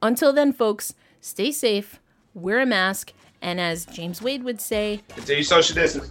Until 0.00 0.32
then, 0.32 0.52
folks, 0.52 0.94
stay 1.20 1.52
safe, 1.52 2.00
wear 2.32 2.60
a 2.60 2.66
mask, 2.66 3.12
and 3.40 3.60
as 3.60 3.84
James 3.84 4.22
Wade 4.22 4.42
would 4.42 4.60
say, 4.60 5.02
continue 5.08 5.42
social 5.42 5.74
distance. 5.74 6.08